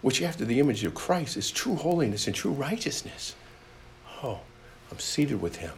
which 0.00 0.22
after 0.22 0.44
the 0.44 0.60
image 0.60 0.84
of 0.84 0.94
Christ 0.94 1.36
is 1.36 1.50
true 1.50 1.76
holiness 1.76 2.26
and 2.26 2.34
true 2.34 2.52
righteousness. 2.52 3.34
Oh, 4.22 4.40
I'm 4.90 4.98
seated 4.98 5.40
with 5.40 5.56
him. 5.56 5.72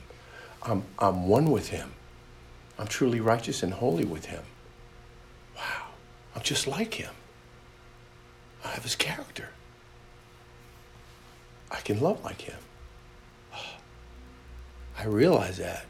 I'm, 0.62 0.84
I'm 0.98 1.28
one 1.28 1.50
with 1.50 1.68
him. 1.68 1.92
I'm 2.78 2.86
truly 2.86 3.20
righteous 3.20 3.62
and 3.62 3.72
holy 3.72 4.04
with 4.04 4.26
him. 4.26 4.42
Wow. 5.56 5.88
I'm 6.34 6.42
just 6.42 6.66
like 6.66 6.94
him. 6.94 7.12
I 8.64 8.68
have 8.68 8.82
his 8.82 8.96
character. 8.96 9.50
I 11.70 11.80
can 11.80 12.00
love 12.00 12.24
like 12.24 12.40
him. 12.42 12.58
Oh, 13.54 13.76
I 14.98 15.04
realize 15.04 15.58
that. 15.58 15.84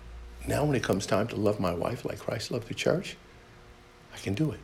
Now, 0.47 0.65
when 0.65 0.77
it 0.77 0.83
comes 0.83 1.07
time 1.07 1.27
to 1.29 1.37
love 1.37 1.59
my 1.59 1.73
wife 1.73 2.05
like 2.05 2.19
Christ 2.19 2.51
loved 2.51 2.69
the 2.69 2.75
church, 2.75 3.17
I 4.15 4.19
can 4.19 4.35
do 4.35 4.53
it. 4.53 4.61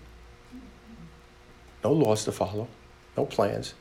No 1.83 1.93
laws 1.93 2.25
to 2.25 2.33
follow, 2.33 2.69
no 3.17 3.25
plans, 3.25 3.75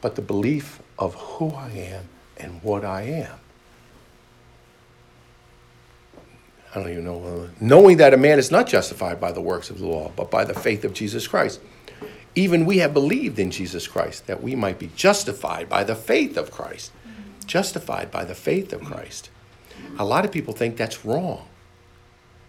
but 0.00 0.14
the 0.14 0.22
belief 0.22 0.80
of 0.98 1.14
who 1.14 1.50
I 1.50 1.70
am 1.70 2.08
and 2.38 2.62
what 2.62 2.84
I 2.84 3.02
am. 3.02 3.38
I 6.74 6.80
don't 6.80 6.90
even 6.90 7.04
know. 7.04 7.48
Knowing 7.60 7.96
that 7.98 8.14
a 8.14 8.16
man 8.16 8.38
is 8.38 8.50
not 8.50 8.66
justified 8.66 9.20
by 9.20 9.32
the 9.32 9.40
works 9.40 9.70
of 9.70 9.78
the 9.78 9.86
law, 9.86 10.12
but 10.14 10.30
by 10.30 10.44
the 10.44 10.54
faith 10.54 10.84
of 10.84 10.92
Jesus 10.92 11.26
Christ. 11.26 11.60
Even 12.34 12.66
we 12.66 12.78
have 12.78 12.94
believed 12.94 13.38
in 13.38 13.50
Jesus 13.50 13.88
Christ 13.88 14.26
that 14.26 14.42
we 14.42 14.54
might 14.54 14.78
be 14.78 14.90
justified 14.94 15.68
by 15.68 15.82
the 15.82 15.96
faith 15.96 16.36
of 16.36 16.50
Christ. 16.50 16.92
Justified 17.46 18.10
by 18.10 18.24
the 18.24 18.34
faith 18.34 18.72
of 18.72 18.82
Christ. 18.82 19.30
A 19.98 20.04
lot 20.04 20.24
of 20.24 20.32
people 20.32 20.54
think 20.54 20.76
that's 20.76 21.04
wrong. 21.04 21.46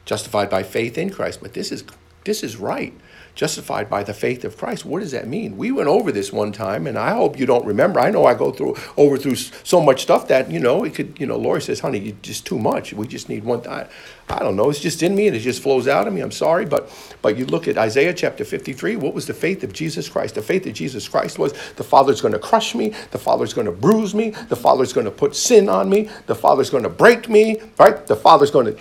Justified 0.05 0.49
by 0.49 0.63
faith 0.63 0.97
in 0.97 1.09
Christ, 1.09 1.39
but 1.41 1.53
this 1.53 1.71
is 1.71 1.83
this 2.25 2.43
is 2.43 2.57
right 2.57 2.93
justified 3.35 3.89
by 3.89 4.03
the 4.03 4.13
faith 4.13 4.43
of 4.43 4.57
Christ. 4.57 4.85
What 4.85 4.99
does 4.99 5.11
that 5.11 5.27
mean? 5.27 5.57
We 5.57 5.71
went 5.71 5.87
over 5.87 6.11
this 6.11 6.31
one 6.33 6.51
time, 6.51 6.87
and 6.87 6.97
I 6.97 7.11
hope 7.11 7.39
you 7.39 7.45
don't 7.45 7.65
remember. 7.65 7.99
I 7.99 8.11
know 8.11 8.25
I 8.25 8.33
go 8.33 8.51
through 8.51 8.75
over 8.97 9.17
through 9.17 9.35
so 9.35 9.81
much 9.81 10.01
stuff 10.01 10.27
that 10.27 10.51
you 10.51 10.59
know 10.59 10.83
it 10.83 10.95
could. 10.95 11.19
You 11.19 11.25
know, 11.25 11.37
Lori 11.37 11.61
says, 11.61 11.79
"Honey, 11.79 11.99
you 11.99 12.17
just 12.21 12.45
too 12.45 12.59
much. 12.59 12.93
We 12.93 13.07
just 13.07 13.29
need 13.29 13.43
one." 13.43 13.65
I, 13.67 13.87
I 14.29 14.39
don't 14.39 14.55
know. 14.55 14.69
It's 14.69 14.79
just 14.79 15.01
in 15.01 15.15
me, 15.15 15.27
and 15.27 15.35
it 15.35 15.39
just 15.39 15.63
flows 15.63 15.87
out 15.87 16.07
of 16.07 16.13
me. 16.13 16.21
I'm 16.21 16.31
sorry, 16.31 16.65
but 16.65 16.91
but 17.21 17.37
you 17.37 17.45
look 17.45 17.67
at 17.67 17.77
Isaiah 17.77 18.13
chapter 18.13 18.45
53. 18.45 18.95
What 18.95 19.13
was 19.13 19.25
the 19.25 19.33
faith 19.33 19.63
of 19.63 19.73
Jesus 19.73 20.07
Christ? 20.07 20.35
The 20.35 20.41
faith 20.41 20.65
of 20.67 20.73
Jesus 20.73 21.07
Christ 21.07 21.39
was 21.39 21.53
the 21.75 21.83
Father's 21.83 22.21
going 22.21 22.33
to 22.33 22.39
crush 22.39 22.75
me. 22.75 22.93
The 23.11 23.17
Father's 23.17 23.53
going 23.53 23.65
to 23.65 23.71
bruise 23.71 24.13
me. 24.13 24.31
The 24.31 24.55
Father's 24.55 24.93
going 24.93 25.05
to 25.05 25.11
put 25.11 25.35
sin 25.35 25.69
on 25.69 25.89
me. 25.89 26.09
The 26.27 26.35
Father's 26.35 26.69
going 26.69 26.83
to 26.83 26.89
break 26.89 27.29
me. 27.29 27.57
Right? 27.77 28.05
The 28.05 28.15
Father's 28.15 28.51
going 28.51 28.67
to, 28.67 28.77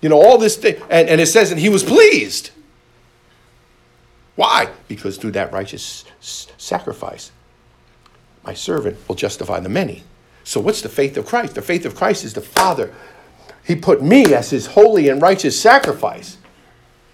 you 0.00 0.08
know, 0.08 0.20
all 0.20 0.38
this 0.38 0.56
thing. 0.56 0.80
And, 0.90 1.08
and 1.08 1.20
it 1.20 1.26
says, 1.26 1.50
and 1.50 1.60
He 1.60 1.68
was 1.68 1.82
pleased. 1.82 2.50
Why? 4.36 4.68
Because 4.86 5.16
through 5.16 5.32
that 5.32 5.52
righteous 5.52 6.04
sacrifice, 6.20 7.32
my 8.44 8.54
servant 8.54 8.96
will 9.08 9.16
justify 9.16 9.60
the 9.60 9.68
many. 9.68 10.04
So, 10.44 10.60
what's 10.60 10.82
the 10.82 10.88
faith 10.88 11.16
of 11.16 11.26
Christ? 11.26 11.56
The 11.56 11.62
faith 11.62 11.84
of 11.84 11.96
Christ 11.96 12.22
is 12.24 12.34
the 12.34 12.40
Father. 12.40 12.94
He 13.64 13.74
put 13.74 14.02
me 14.02 14.32
as 14.32 14.50
his 14.50 14.66
holy 14.66 15.08
and 15.08 15.20
righteous 15.20 15.60
sacrifice. 15.60 16.36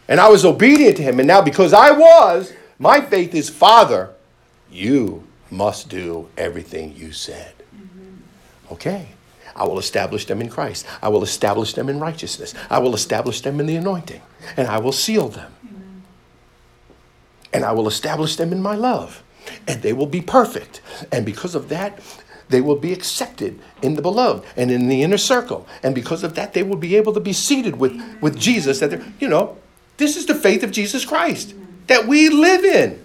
And 0.08 0.20
I 0.20 0.28
was 0.28 0.44
obedient 0.44 0.98
to 0.98 1.02
him. 1.02 1.18
And 1.18 1.26
now, 1.26 1.40
because 1.40 1.72
I 1.72 1.92
was, 1.92 2.52
my 2.78 3.00
faith 3.00 3.35
is 3.35 3.48
Father, 3.48 4.11
you 4.70 5.26
must 5.50 5.88
do 5.88 6.28
everything 6.37 6.94
you 6.94 7.12
said. 7.12 7.54
Mm-hmm. 7.74 8.72
Okay. 8.72 9.08
I 9.54 9.64
will 9.64 9.78
establish 9.78 10.26
them 10.26 10.40
in 10.40 10.48
Christ. 10.48 10.87
I 11.00 11.08
will 11.08 11.22
establish 11.22 11.74
them 11.74 11.88
in 11.88 12.00
righteousness. 12.00 12.54
I 12.68 12.78
will 12.80 12.94
establish 12.94 13.40
them 13.40 13.61
in 13.61 13.66
the 13.66 13.76
anointing. 13.76 14.22
And 14.56 14.66
I 14.66 14.78
will 14.78 14.92
seal 14.92 15.28
them 15.28 15.52
and 17.53 17.65
I 17.65 17.73
will 17.73 17.88
establish 17.88 18.37
them 18.37 18.53
in 18.53 18.62
my 18.62 18.75
love, 18.75 19.23
and 19.67 19.83
they 19.83 19.93
will 19.93 20.07
be 20.07 20.21
perfect. 20.21 20.81
And 21.11 21.27
because 21.27 21.55
of 21.55 21.69
that, 21.69 22.01
they 22.49 22.61
will 22.61 22.77
be 22.77 22.93
accepted 22.93 23.59
in 23.81 23.95
the 23.95 24.03
beloved 24.03 24.47
and 24.57 24.71
in 24.71 24.88
the 24.88 25.03
inner 25.03 25.19
circle. 25.19 25.67
And 25.83 25.95
because 25.95 26.23
of 26.23 26.35
that, 26.35 26.53
they 26.53 26.62
will 26.62 26.77
be 26.77 26.97
able 26.97 27.12
to 27.15 27.21
be 27.21 27.33
seated 27.33 27.77
with, 27.77 28.01
with 28.21 28.38
Jesus. 28.38 28.81
That 28.81 29.03
you 29.19 29.29
know, 29.29 29.57
this 29.97 30.17
is 30.17 30.27
the 30.27 30.35
faith 30.35 30.62
of 30.62 30.71
Jesus 30.71 31.05
Christ 31.05 31.55
that 31.87 32.07
we 32.07 32.29
live 32.29 32.65
in. 32.65 33.05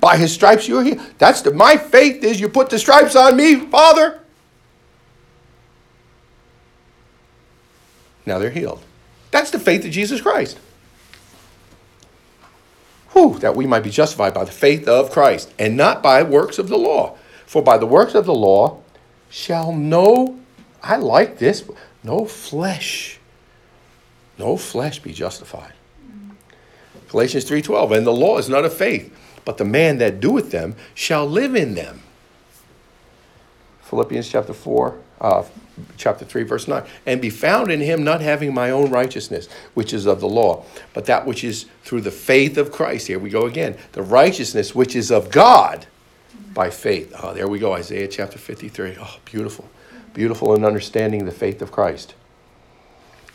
By 0.00 0.16
his 0.16 0.32
stripes 0.32 0.66
you're 0.66 0.82
healed. 0.82 1.00
That's 1.18 1.42
the 1.42 1.52
my 1.52 1.76
faith 1.76 2.24
is 2.24 2.40
you 2.40 2.48
put 2.48 2.70
the 2.70 2.78
stripes 2.78 3.14
on 3.14 3.36
me, 3.36 3.56
Father. 3.56 4.18
Now 8.24 8.38
they're 8.38 8.50
healed. 8.50 8.82
That's 9.30 9.50
the 9.50 9.58
faith 9.58 9.84
of 9.84 9.90
Jesus 9.90 10.20
Christ. 10.20 10.58
That 13.28 13.54
we 13.54 13.66
might 13.66 13.82
be 13.82 13.90
justified 13.90 14.32
by 14.32 14.44
the 14.44 14.52
faith 14.52 14.88
of 14.88 15.10
Christ, 15.10 15.52
and 15.58 15.76
not 15.76 16.02
by 16.02 16.22
works 16.22 16.58
of 16.58 16.68
the 16.68 16.78
law. 16.78 17.16
For 17.46 17.62
by 17.62 17.76
the 17.76 17.86
works 17.86 18.14
of 18.14 18.24
the 18.24 18.34
law 18.34 18.80
shall 19.28 19.72
no, 19.72 20.38
I 20.82 20.96
like 20.96 21.38
this, 21.38 21.64
no 22.02 22.24
flesh, 22.24 23.18
no 24.38 24.56
flesh 24.56 25.00
be 25.00 25.12
justified. 25.12 25.74
Galatians 27.10 27.44
3:12, 27.44 27.96
and 27.96 28.06
the 28.06 28.12
law 28.12 28.38
is 28.38 28.48
not 28.48 28.64
of 28.64 28.72
faith, 28.72 29.14
but 29.44 29.58
the 29.58 29.64
man 29.64 29.98
that 29.98 30.20
doeth 30.20 30.50
them 30.50 30.76
shall 30.94 31.26
live 31.26 31.54
in 31.54 31.74
them. 31.74 32.02
Philippians 33.82 34.28
chapter 34.28 34.54
4, 34.54 34.96
uh, 35.20 35.44
chapter 35.96 36.24
3, 36.24 36.42
verse 36.42 36.68
9, 36.68 36.82
and 37.06 37.20
be 37.20 37.30
found 37.30 37.70
in 37.70 37.80
him 37.80 38.04
not 38.04 38.20
having 38.20 38.52
my 38.52 38.70
own 38.70 38.90
righteousness, 38.90 39.48
which 39.74 39.92
is 39.92 40.06
of 40.06 40.20
the 40.20 40.28
law, 40.28 40.64
but 40.92 41.06
that 41.06 41.26
which 41.26 41.44
is 41.44 41.66
through 41.82 42.00
the 42.00 42.10
faith 42.10 42.56
of 42.56 42.72
Christ. 42.72 43.06
Here 43.06 43.18
we 43.18 43.30
go 43.30 43.46
again. 43.46 43.76
The 43.92 44.02
righteousness 44.02 44.74
which 44.74 44.94
is 44.94 45.10
of 45.10 45.30
God 45.30 45.86
by 46.54 46.70
faith. 46.70 47.14
Oh, 47.22 47.32
there 47.32 47.48
we 47.48 47.58
go, 47.58 47.74
Isaiah 47.74 48.08
chapter 48.08 48.38
53. 48.38 48.96
Oh, 49.00 49.16
beautiful. 49.24 49.68
Beautiful 50.14 50.54
in 50.54 50.64
understanding 50.64 51.24
the 51.24 51.30
faith 51.30 51.62
of 51.62 51.70
Christ. 51.70 52.14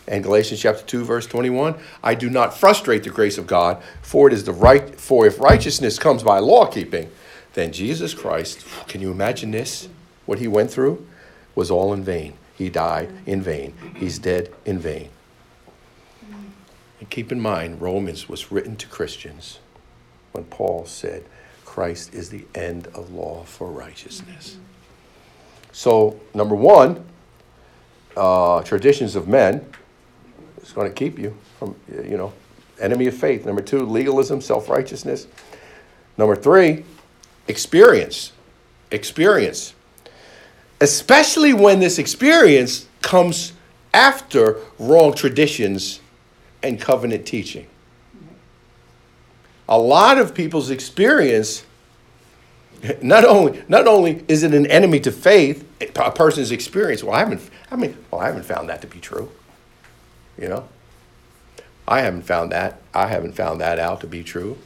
And 0.07 0.23
Galatians 0.23 0.59
chapter 0.59 0.83
2, 0.83 1.03
verse 1.03 1.25
21, 1.25 1.75
I 2.03 2.13
do 2.13 2.29
not 2.29 2.55
frustrate 2.55 3.03
the 3.03 3.09
grace 3.09 3.37
of 3.37 3.47
God, 3.47 3.81
for 4.01 4.27
it 4.27 4.33
is 4.33 4.43
the 4.43 4.51
right, 4.51 4.99
for 4.99 5.25
if 5.25 5.39
righteousness 5.39 5.97
comes 5.97 6.21
by 6.21 6.39
law 6.39 6.67
keeping, 6.67 7.09
then 7.53 7.71
Jesus 7.71 8.13
Christ, 8.13 8.65
can 8.87 9.01
you 9.01 9.11
imagine 9.11 9.51
this? 9.51 9.87
What 10.25 10.39
he 10.39 10.47
went 10.47 10.69
through? 10.69 11.07
Was 11.55 11.71
all 11.71 11.93
in 11.93 12.03
vain. 12.03 12.33
He 12.55 12.69
died 12.69 13.11
in 13.25 13.41
vain. 13.41 13.73
He's 13.95 14.19
dead 14.19 14.53
in 14.65 14.79
vain. 14.79 15.09
And 16.99 17.09
keep 17.09 17.31
in 17.31 17.39
mind, 17.39 17.81
Romans 17.81 18.29
was 18.29 18.51
written 18.51 18.75
to 18.77 18.87
Christians 18.87 19.59
when 20.31 20.45
Paul 20.45 20.85
said, 20.85 21.25
Christ 21.65 22.13
is 22.13 22.29
the 22.29 22.45
end 22.55 22.87
of 22.87 23.11
law 23.11 23.43
for 23.43 23.69
righteousness. 23.69 24.57
So, 25.73 26.17
number 26.33 26.55
one, 26.55 27.03
uh, 28.15 28.63
traditions 28.63 29.15
of 29.17 29.27
men 29.27 29.65
is 30.61 30.71
going 30.71 30.87
to 30.87 30.93
keep 30.93 31.19
you 31.19 31.35
from, 31.59 31.75
you 31.89 32.15
know, 32.15 32.31
enemy 32.79 33.07
of 33.07 33.15
faith. 33.15 33.45
Number 33.45 33.61
two, 33.61 33.85
legalism, 33.85 34.39
self 34.39 34.69
righteousness. 34.69 35.27
Number 36.17 36.35
three, 36.35 36.85
experience. 37.49 38.31
Experience 38.91 39.73
especially 40.81 41.53
when 41.53 41.79
this 41.79 41.97
experience 41.99 42.87
comes 43.01 43.53
after 43.93 44.57
wrong 44.77 45.13
traditions 45.13 45.99
and 46.61 46.79
covenant 46.79 47.25
teaching. 47.25 47.67
a 49.67 49.77
lot 49.77 50.17
of 50.17 50.33
people's 50.35 50.69
experience 50.69 51.65
not 53.01 53.25
only 53.25 53.63
not 53.67 53.87
only 53.87 54.23
is 54.27 54.43
it 54.43 54.53
an 54.53 54.65
enemy 54.67 54.99
to 54.99 55.11
faith, 55.11 55.67
a 55.95 56.11
person's 56.11 56.51
experience. 56.51 57.03
Well, 57.03 57.15
I 57.15 57.19
haven't. 57.19 57.41
I 57.71 57.75
mean, 57.75 57.97
well, 58.11 58.21
I 58.21 58.27
haven't 58.27 58.45
found 58.45 58.69
that 58.69 58.81
to 58.81 58.87
be 58.87 58.99
true. 58.99 59.31
You 60.37 60.49
know, 60.49 60.67
I 61.87 62.01
haven't 62.01 62.23
found 62.23 62.51
that. 62.51 62.81
I 62.93 63.07
haven't 63.07 63.33
found 63.33 63.61
that 63.61 63.79
out 63.79 64.01
to 64.01 64.07
be 64.07 64.23
true. 64.23 64.57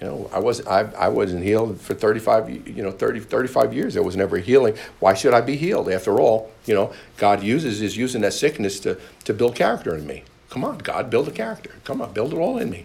You 0.00 0.06
know, 0.08 0.30
I 0.32 0.38
wasn't, 0.38 0.68
I, 0.68 0.80
I 0.98 1.08
wasn't 1.08 1.42
healed 1.42 1.80
for 1.80 1.94
35 1.94 2.68
you 2.68 2.82
know 2.82 2.90
30 2.90 3.20
35 3.20 3.72
years. 3.72 3.94
There 3.94 4.02
was 4.02 4.16
never 4.16 4.38
healing. 4.38 4.76
Why 5.00 5.14
should 5.14 5.32
I 5.32 5.40
be 5.40 5.56
healed? 5.56 5.88
After 5.88 6.20
all, 6.20 6.50
you 6.66 6.74
know, 6.74 6.92
God 7.16 7.42
uses 7.42 7.80
is 7.80 7.96
using 7.96 8.20
that 8.20 8.34
sickness 8.34 8.78
to 8.80 8.98
to 9.24 9.32
build 9.32 9.54
character 9.54 9.94
in 9.94 10.06
me. 10.06 10.24
Come 10.50 10.64
on, 10.64 10.78
God, 10.78 11.10
build 11.10 11.28
a 11.28 11.30
character. 11.32 11.72
Come 11.84 12.02
on, 12.02 12.12
build 12.12 12.32
it 12.32 12.36
all 12.36 12.58
in 12.58 12.70
me. 12.70 12.84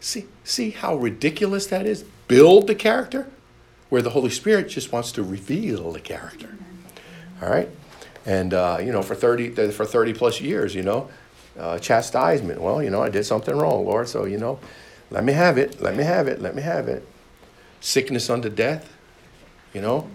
See 0.00 0.26
see 0.42 0.70
how 0.70 0.96
ridiculous 0.96 1.66
that 1.66 1.86
is? 1.86 2.04
Build 2.28 2.66
the 2.66 2.74
character 2.74 3.28
where 3.88 4.02
the 4.02 4.10
Holy 4.10 4.30
Spirit 4.30 4.68
just 4.68 4.92
wants 4.92 5.12
to 5.12 5.22
reveal 5.22 5.92
the 5.92 6.00
character. 6.00 6.50
All 7.42 7.48
right? 7.48 7.68
And, 8.26 8.52
uh, 8.52 8.78
you 8.80 8.92
know, 8.92 9.02
for 9.02 9.14
30, 9.14 9.70
for 9.70 9.86
30 9.86 10.12
plus 10.12 10.40
years, 10.40 10.74
you 10.74 10.82
know, 10.82 11.08
uh, 11.58 11.78
chastisement. 11.78 12.60
Well, 12.60 12.82
you 12.82 12.90
know, 12.90 13.02
I 13.02 13.08
did 13.08 13.24
something 13.24 13.56
wrong, 13.56 13.86
Lord, 13.86 14.08
so, 14.08 14.26
you 14.26 14.38
know, 14.38 14.60
let 15.10 15.24
me 15.24 15.32
have 15.32 15.58
it, 15.58 15.80
let 15.80 15.96
me 15.96 16.04
have 16.04 16.28
it, 16.28 16.40
let 16.40 16.54
me 16.54 16.62
have 16.62 16.88
it. 16.88 17.06
Sickness 17.80 18.28
unto 18.28 18.48
death, 18.48 18.94
you 19.72 19.80
know. 19.80 20.08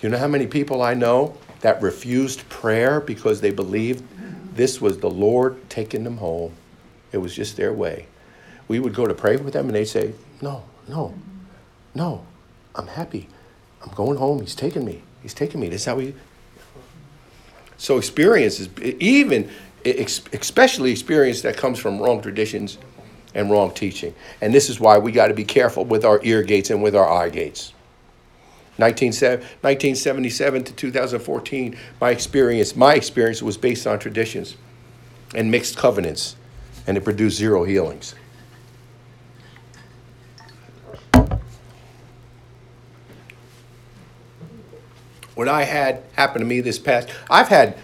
You 0.00 0.08
know 0.08 0.18
how 0.18 0.28
many 0.28 0.46
people 0.46 0.82
I 0.82 0.94
know 0.94 1.36
that 1.60 1.82
refused 1.82 2.48
prayer 2.48 3.00
because 3.00 3.40
they 3.40 3.50
believed 3.50 4.02
this 4.54 4.80
was 4.80 4.98
the 4.98 5.10
Lord 5.10 5.68
taking 5.68 6.04
them 6.04 6.16
home? 6.16 6.52
It 7.12 7.18
was 7.18 7.34
just 7.34 7.56
their 7.56 7.72
way. 7.72 8.06
We 8.68 8.78
would 8.78 8.94
go 8.94 9.06
to 9.06 9.14
pray 9.14 9.36
with 9.36 9.52
them 9.52 9.66
and 9.66 9.74
they'd 9.74 9.84
say, 9.84 10.14
No, 10.40 10.64
no, 10.88 11.14
no, 11.94 12.24
I'm 12.74 12.86
happy. 12.86 13.28
I'm 13.82 13.92
going 13.94 14.16
home. 14.16 14.40
He's 14.40 14.54
taking 14.54 14.84
me. 14.84 15.02
He's 15.22 15.34
taking 15.34 15.60
me. 15.60 15.68
This 15.68 15.82
is 15.82 15.86
how 15.86 15.96
we. 15.96 16.14
So 17.76 17.98
experience 17.98 18.60
is 18.60 18.68
even, 19.00 19.50
especially 19.84 20.92
experience 20.92 21.42
that 21.42 21.56
comes 21.56 21.78
from 21.78 21.98
wrong 21.98 22.20
traditions 22.20 22.78
and 23.34 23.50
wrong 23.50 23.72
teaching. 23.72 24.14
And 24.40 24.52
this 24.52 24.68
is 24.68 24.80
why 24.80 24.98
we 24.98 25.12
got 25.12 25.28
to 25.28 25.34
be 25.34 25.44
careful 25.44 25.84
with 25.84 26.04
our 26.04 26.20
ear 26.22 26.42
gates 26.42 26.70
and 26.70 26.82
with 26.82 26.96
our 26.96 27.08
eye 27.08 27.28
gates. 27.28 27.72
1977 28.76 30.64
to 30.64 30.72
2014, 30.72 31.76
my 32.00 32.10
experience, 32.10 32.74
my 32.74 32.94
experience 32.94 33.42
was 33.42 33.56
based 33.56 33.86
on 33.86 33.98
traditions 33.98 34.56
and 35.34 35.50
mixed 35.50 35.76
covenants, 35.76 36.36
and 36.86 36.96
it 36.96 37.04
produced 37.04 37.36
zero 37.36 37.64
healings. 37.64 38.14
what 45.40 45.48
I 45.48 45.64
had 45.64 46.02
happen 46.12 46.42
to 46.42 46.46
me 46.46 46.60
this 46.60 46.78
past, 46.78 47.08
I've 47.30 47.48
had 47.48 47.78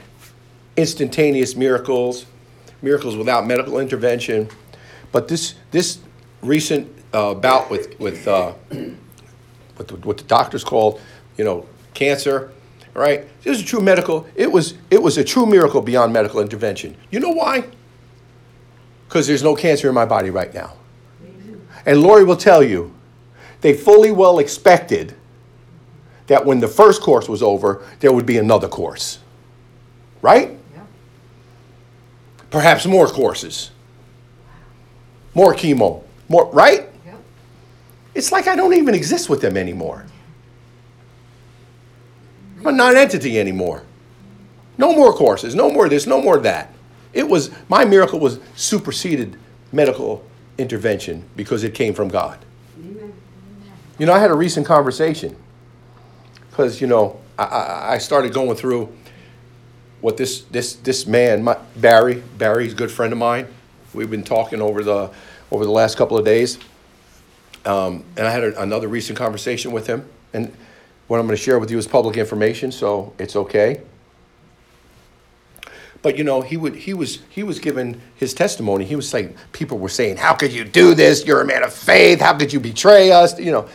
instantaneous 0.76 1.56
miracles, 1.56 2.26
miracles 2.82 3.16
without 3.16 3.46
medical 3.46 3.78
intervention, 3.78 4.50
but 5.12 5.28
this 5.28 5.54
this 5.70 5.98
recent 6.42 6.90
uh, 7.12 7.34
bout 7.34 7.70
with 7.70 7.98
with 7.98 8.26
uh, 8.28 8.52
what, 9.76 9.88
the, 9.88 9.96
what 9.96 10.18
the 10.18 10.24
doctors 10.24 10.64
called, 10.64 11.00
you 11.36 11.44
know, 11.44 11.66
cancer, 11.94 12.52
right? 12.94 13.26
It 13.44 13.50
was 13.50 13.60
a 13.60 13.64
true 13.64 13.80
medical. 13.80 14.26
It 14.34 14.50
was 14.50 14.74
it 14.90 15.02
was 15.02 15.18
a 15.18 15.24
true 15.24 15.46
miracle 15.46 15.80
beyond 15.80 16.12
medical 16.12 16.40
intervention. 16.40 16.96
You 17.10 17.20
know 17.20 17.30
why? 17.30 17.64
Because 19.08 19.26
there's 19.26 19.42
no 19.42 19.54
cancer 19.54 19.88
in 19.88 19.94
my 19.94 20.04
body 20.04 20.30
right 20.30 20.52
now. 20.52 20.74
And 21.84 22.02
Lori 22.02 22.24
will 22.24 22.36
tell 22.36 22.62
you, 22.64 22.92
they 23.60 23.72
fully 23.72 24.10
well 24.10 24.40
expected 24.40 25.14
that 26.26 26.44
when 26.44 26.58
the 26.58 26.68
first 26.68 27.00
course 27.00 27.28
was 27.28 27.42
over, 27.42 27.84
there 28.00 28.12
would 28.12 28.26
be 28.26 28.38
another 28.38 28.66
course. 28.66 29.20
Right? 30.20 30.58
Yeah. 30.74 30.82
Perhaps 32.50 32.86
more 32.86 33.06
courses. 33.06 33.70
More 35.36 35.52
chemo. 35.52 36.02
More, 36.30 36.50
right? 36.50 36.88
Yeah. 37.04 37.14
It's 38.14 38.32
like 38.32 38.48
I 38.48 38.56
don't 38.56 38.72
even 38.72 38.94
exist 38.94 39.28
with 39.28 39.42
them 39.42 39.58
anymore. 39.58 40.06
I'm 42.58 42.68
a 42.68 42.72
non 42.72 42.96
entity 42.96 43.38
anymore. 43.38 43.82
No 44.78 44.94
more 44.94 45.12
courses, 45.12 45.54
no 45.54 45.70
more 45.70 45.90
this, 45.90 46.06
no 46.06 46.22
more 46.22 46.38
that. 46.38 46.72
It 47.12 47.28
was, 47.28 47.50
my 47.68 47.84
miracle 47.84 48.18
was 48.18 48.40
superseded 48.54 49.38
medical 49.72 50.24
intervention 50.56 51.22
because 51.36 51.64
it 51.64 51.74
came 51.74 51.92
from 51.92 52.08
God. 52.08 52.38
You 53.98 54.06
know, 54.06 54.14
I 54.14 54.18
had 54.18 54.30
a 54.30 54.34
recent 54.34 54.66
conversation 54.66 55.36
because 56.48 56.80
you 56.80 56.86
know 56.86 57.20
I, 57.38 57.94
I 57.94 57.98
started 57.98 58.32
going 58.32 58.56
through 58.56 58.90
what 60.00 60.16
this 60.16 60.42
this 60.44 60.76
this 60.76 61.06
man 61.06 61.42
my, 61.44 61.58
Barry 61.76 62.22
Barry's 62.38 62.72
a 62.72 62.76
good 62.76 62.90
friend 62.90 63.12
of 63.12 63.18
mine. 63.18 63.48
We've 63.96 64.10
been 64.10 64.24
talking 64.24 64.60
over 64.60 64.84
the 64.84 65.10
over 65.50 65.64
the 65.64 65.70
last 65.70 65.96
couple 65.96 66.18
of 66.18 66.24
days, 66.24 66.58
um, 67.64 68.04
and 68.16 68.26
I 68.26 68.30
had 68.30 68.44
a, 68.44 68.62
another 68.62 68.88
recent 68.88 69.18
conversation 69.18 69.72
with 69.72 69.86
him. 69.86 70.08
And 70.32 70.54
what 71.08 71.18
I'm 71.18 71.26
going 71.26 71.36
to 71.36 71.42
share 71.42 71.58
with 71.58 71.70
you 71.70 71.78
is 71.78 71.86
public 71.86 72.16
information, 72.16 72.70
so 72.70 73.12
it's 73.18 73.36
okay. 73.36 73.80
But 76.02 76.16
you 76.16 76.24
know, 76.24 76.42
he 76.42 76.56
would 76.56 76.76
he 76.76 76.94
was 76.94 77.20
he 77.30 77.42
was 77.42 77.58
given 77.58 78.00
his 78.14 78.34
testimony. 78.34 78.84
He 78.84 78.94
was 78.94 79.08
saying 79.08 79.34
people 79.52 79.78
were 79.78 79.88
saying, 79.88 80.18
"How 80.18 80.34
could 80.34 80.52
you 80.52 80.64
do 80.64 80.94
this? 80.94 81.26
You're 81.26 81.40
a 81.40 81.46
man 81.46 81.64
of 81.64 81.72
faith. 81.72 82.20
How 82.20 82.36
could 82.36 82.52
you 82.52 82.60
betray 82.60 83.10
us?" 83.10 83.38
You 83.38 83.52
know 83.52 83.68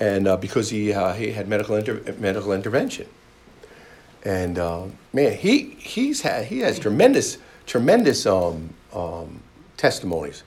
and 0.00 0.26
uh, 0.26 0.36
because 0.36 0.70
he 0.70 0.92
uh, 0.92 1.12
he 1.12 1.32
had 1.32 1.48
medical 1.48 1.76
inter- 1.76 2.02
medical 2.18 2.52
intervention, 2.52 3.06
and 4.24 4.58
uh, 4.58 4.86
man, 5.12 5.36
he 5.36 5.70
he's 5.78 6.22
had 6.22 6.46
he 6.46 6.60
has 6.60 6.78
tremendous 6.78 7.38
tremendous 7.66 8.26
um, 8.26 8.70
um, 8.92 9.40
testimonies, 9.76 10.42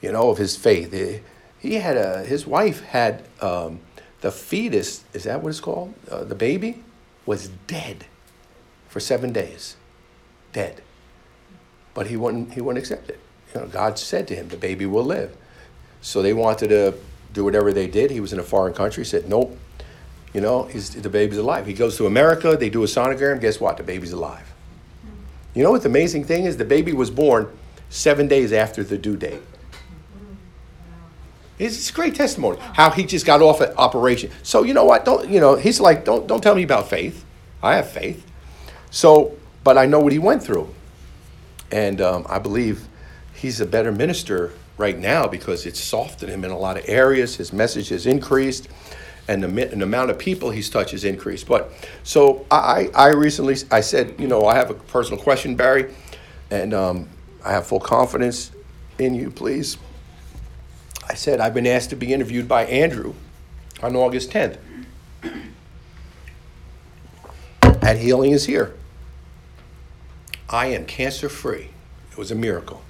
you 0.00 0.12
know, 0.12 0.30
of 0.30 0.38
his 0.38 0.56
faith. 0.56 0.92
He, 0.92 1.20
he 1.58 1.76
had 1.76 1.96
a 1.96 2.24
his 2.24 2.46
wife 2.46 2.82
had 2.84 3.24
um, 3.40 3.80
the 4.20 4.30
fetus. 4.30 5.04
Is 5.12 5.24
that 5.24 5.42
what 5.42 5.50
it's 5.50 5.60
called? 5.60 5.94
Uh, 6.10 6.24
the 6.24 6.34
baby 6.34 6.82
was 7.24 7.48
dead 7.66 8.06
for 8.88 9.00
seven 9.00 9.32
days, 9.32 9.76
dead. 10.52 10.82
But 11.94 12.06
he 12.08 12.16
wouldn't 12.16 12.54
he 12.54 12.60
wouldn't 12.60 12.82
accept 12.82 13.10
it. 13.10 13.20
You 13.54 13.62
know, 13.62 13.66
God 13.66 13.98
said 13.98 14.28
to 14.28 14.34
him, 14.34 14.48
"The 14.48 14.56
baby 14.56 14.86
will 14.86 15.04
live." 15.04 15.36
So 16.00 16.22
they 16.22 16.32
wanted 16.32 16.68
to 16.68 16.94
do 17.32 17.44
whatever 17.44 17.72
they 17.72 17.86
did. 17.86 18.10
He 18.10 18.20
was 18.20 18.32
in 18.32 18.38
a 18.38 18.44
foreign 18.44 18.74
country. 18.74 19.04
Said 19.04 19.28
nope. 19.28 19.56
You 20.34 20.42
know, 20.42 20.64
the 20.68 21.08
baby's 21.08 21.38
alive. 21.38 21.66
He 21.66 21.72
goes 21.72 21.96
to 21.96 22.06
America. 22.06 22.56
They 22.58 22.68
do 22.68 22.82
a 22.82 22.86
sonogram. 22.86 23.40
Guess 23.40 23.58
what? 23.58 23.78
The 23.78 23.82
baby's 23.82 24.12
alive. 24.12 24.52
You 25.54 25.62
know 25.62 25.70
what 25.70 25.82
the 25.82 25.88
amazing 25.88 26.24
thing 26.24 26.44
is? 26.44 26.58
The 26.58 26.66
baby 26.66 26.92
was 26.92 27.10
born 27.10 27.48
seven 27.88 28.28
days 28.28 28.52
after 28.52 28.82
the 28.84 28.98
due 28.98 29.16
date. 29.16 29.42
It's, 31.58 31.88
a 31.88 31.92
great 31.92 32.14
testimony 32.14 32.58
how 32.60 32.90
he 32.90 33.04
just 33.04 33.24
got 33.24 33.40
off 33.40 33.60
an 33.60 33.72
operation. 33.78 34.30
So 34.42 34.62
you 34.62 34.74
know 34.74 34.84
what? 34.84 35.04
Don't 35.04 35.28
you 35.30 35.40
know? 35.40 35.56
He's 35.56 35.80
like, 35.80 36.04
don't 36.04 36.26
don't 36.26 36.42
tell 36.42 36.54
me 36.54 36.62
about 36.62 36.90
faith. 36.90 37.24
I 37.62 37.76
have 37.76 37.90
faith. 37.90 38.26
So, 38.90 39.36
but 39.64 39.78
I 39.78 39.86
know 39.86 39.98
what 39.98 40.12
he 40.12 40.18
went 40.18 40.42
through, 40.42 40.72
and 41.72 42.00
um, 42.00 42.26
I 42.28 42.38
believe 42.38 42.86
he's 43.34 43.60
a 43.60 43.66
better 43.66 43.90
minister 43.90 44.52
right 44.78 44.98
now 44.98 45.26
because 45.26 45.64
it's 45.66 45.80
softened 45.80 46.30
him 46.30 46.44
in 46.44 46.50
a 46.50 46.58
lot 46.58 46.76
of 46.76 46.84
areas. 46.86 47.36
His 47.36 47.52
message 47.52 47.88
has 47.88 48.06
increased, 48.06 48.68
and 49.26 49.42
the, 49.42 49.48
the 49.48 49.82
amount 49.82 50.10
of 50.10 50.18
people 50.18 50.50
he's 50.50 50.68
touched 50.68 50.90
has 50.90 51.04
increased. 51.04 51.48
But 51.48 51.72
so 52.02 52.44
I, 52.50 52.90
I 52.94 53.08
recently 53.08 53.56
I 53.70 53.80
said, 53.80 54.14
you 54.18 54.28
know, 54.28 54.44
I 54.44 54.54
have 54.56 54.70
a 54.70 54.74
personal 54.74 55.20
question, 55.22 55.56
Barry, 55.56 55.94
and 56.50 56.74
um, 56.74 57.08
I 57.46 57.52
have 57.52 57.64
full 57.64 57.78
confidence 57.78 58.50
in 58.98 59.14
you. 59.14 59.30
Please, 59.30 59.78
I 61.08 61.14
said 61.14 61.38
I've 61.38 61.54
been 61.54 61.66
asked 61.66 61.90
to 61.90 61.96
be 61.96 62.12
interviewed 62.12 62.48
by 62.48 62.64
Andrew 62.66 63.14
on 63.80 63.94
August 63.94 64.30
10th. 64.32 64.58
And 67.82 67.98
healing 68.00 68.32
is 68.32 68.46
here. 68.46 68.74
I 70.50 70.66
am 70.66 70.86
cancer 70.86 71.28
free. 71.28 71.70
It 72.10 72.18
was 72.18 72.32
a 72.32 72.34
miracle. 72.34 72.82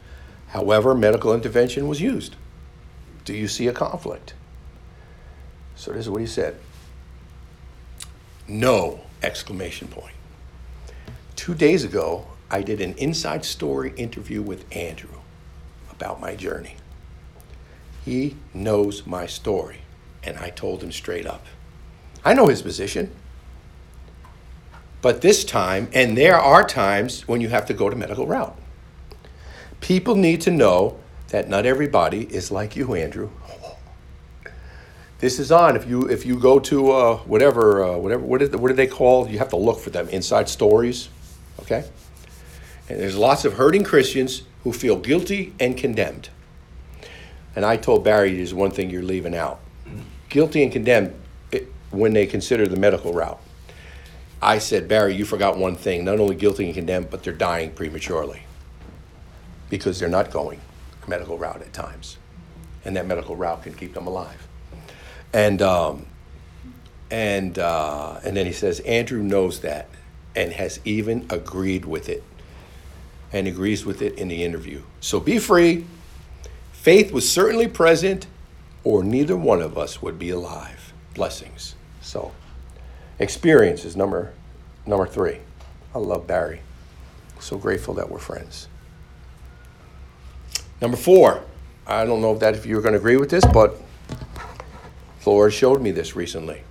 However, 0.48 0.94
medical 0.94 1.34
intervention 1.34 1.86
was 1.86 2.00
used. 2.00 2.36
Do 3.26 3.34
you 3.34 3.48
see 3.48 3.66
a 3.66 3.74
conflict? 3.74 4.32
So 5.74 5.92
this 5.92 6.06
is 6.06 6.10
what 6.10 6.22
he 6.22 6.26
said. 6.26 6.56
No! 8.48 9.00
Exclamation 9.22 9.88
point. 9.88 10.14
Two 11.34 11.54
days 11.54 11.84
ago, 11.84 12.26
I 12.50 12.62
did 12.62 12.80
an 12.80 12.94
inside 12.94 13.44
story 13.44 13.92
interview 13.96 14.40
with 14.40 14.64
Andrew 14.74 15.20
about 15.90 16.20
my 16.20 16.36
journey. 16.36 16.76
He 18.04 18.36
knows 18.54 19.04
my 19.04 19.26
story, 19.26 19.78
and 20.22 20.36
I 20.38 20.50
told 20.50 20.82
him 20.82 20.92
straight 20.92 21.26
up. 21.26 21.44
I 22.24 22.34
know 22.34 22.46
his 22.46 22.62
position. 22.62 23.10
But 25.02 25.22
this 25.22 25.44
time, 25.44 25.88
and 25.92 26.16
there 26.16 26.38
are 26.38 26.66
times 26.66 27.26
when 27.28 27.40
you 27.40 27.48
have 27.48 27.66
to 27.66 27.74
go 27.74 27.90
to 27.90 27.96
medical 27.96 28.26
route. 28.26 28.56
People 29.80 30.14
need 30.14 30.40
to 30.42 30.50
know 30.50 30.98
that 31.28 31.48
not 31.48 31.66
everybody 31.66 32.22
is 32.22 32.50
like 32.50 32.76
you, 32.76 32.94
Andrew. 32.94 33.30
This 35.18 35.38
is 35.38 35.50
on. 35.50 35.76
If 35.76 35.86
you 35.88 36.08
if 36.08 36.26
you 36.26 36.38
go 36.38 36.58
to 36.60 36.90
uh, 36.92 37.16
whatever 37.18 37.84
uh, 37.84 37.96
whatever 37.96 38.22
what 38.22 38.40
did 38.40 38.54
what 38.54 38.68
do 38.68 38.74
they 38.74 38.86
call? 38.86 39.28
You 39.28 39.38
have 39.38 39.48
to 39.50 39.56
look 39.56 39.78
for 39.80 39.90
them. 39.90 40.08
Inside 40.10 40.48
stories, 40.48 41.08
okay. 41.60 41.84
And 42.88 43.00
there's 43.00 43.16
lots 43.16 43.44
of 43.44 43.54
hurting 43.54 43.84
Christians 43.84 44.42
who 44.62 44.72
feel 44.72 44.96
guilty 44.96 45.54
and 45.58 45.76
condemned. 45.76 46.28
And 47.54 47.64
I 47.64 47.76
told 47.76 48.04
Barry, 48.04 48.36
there's 48.36 48.54
one 48.54 48.70
thing 48.70 48.90
you're 48.90 49.02
leaving 49.02 49.34
out: 49.34 49.60
guilty 50.28 50.62
and 50.62 50.70
condemned 50.70 51.14
when 51.90 52.12
they 52.12 52.26
consider 52.26 52.66
the 52.66 52.76
medical 52.76 53.12
route. 53.12 53.40
I 54.42 54.58
said, 54.58 54.86
Barry, 54.86 55.14
you 55.14 55.24
forgot 55.24 55.56
one 55.56 55.76
thing. 55.76 56.04
Not 56.04 56.20
only 56.20 56.36
guilty 56.36 56.66
and 56.66 56.74
condemned, 56.74 57.10
but 57.10 57.22
they're 57.22 57.32
dying 57.32 57.70
prematurely 57.70 58.42
because 59.70 59.98
they're 59.98 60.08
not 60.08 60.30
going 60.30 60.60
a 61.04 61.10
medical 61.10 61.38
route 61.38 61.62
at 61.62 61.72
times. 61.72 62.18
And 62.84 62.94
that 62.96 63.06
medical 63.06 63.34
route 63.34 63.62
can 63.62 63.74
keep 63.74 63.94
them 63.94 64.06
alive. 64.06 64.46
And, 65.32 65.62
um, 65.62 66.06
and, 67.10 67.58
uh, 67.58 68.20
and 68.24 68.36
then 68.36 68.46
he 68.46 68.52
says, 68.52 68.80
Andrew 68.80 69.22
knows 69.22 69.60
that 69.60 69.88
and 70.34 70.52
has 70.52 70.80
even 70.84 71.26
agreed 71.30 71.84
with 71.84 72.08
it 72.08 72.22
and 73.32 73.46
agrees 73.46 73.84
with 73.84 74.02
it 74.02 74.18
in 74.18 74.28
the 74.28 74.44
interview. 74.44 74.82
So 75.00 75.20
be 75.20 75.38
free. 75.38 75.86
Faith 76.72 77.12
was 77.12 77.28
certainly 77.28 77.66
present, 77.66 78.26
or 78.84 79.02
neither 79.02 79.36
one 79.36 79.60
of 79.60 79.76
us 79.76 80.00
would 80.00 80.18
be 80.18 80.30
alive. 80.30 80.92
Blessings. 81.14 81.74
So, 82.00 82.32
experience 83.18 83.84
is 83.84 83.96
number, 83.96 84.32
number 84.86 85.06
three. 85.06 85.38
I 85.94 85.98
love 85.98 86.26
Barry. 86.26 86.60
So 87.40 87.56
grateful 87.56 87.94
that 87.94 88.08
we're 88.08 88.18
friends. 88.18 88.68
Number 90.80 90.96
four, 90.96 91.42
I 91.86 92.04
don't 92.04 92.20
know 92.20 92.32
if 92.32 92.40
that 92.40 92.54
if 92.54 92.66
you're 92.66 92.82
going 92.82 92.92
to 92.92 92.98
agree 92.98 93.16
with 93.16 93.30
this, 93.30 93.44
but 93.52 93.80
the 95.24 95.50
showed 95.50 95.82
me 95.82 95.90
this 95.90 96.14
recently. 96.14 96.62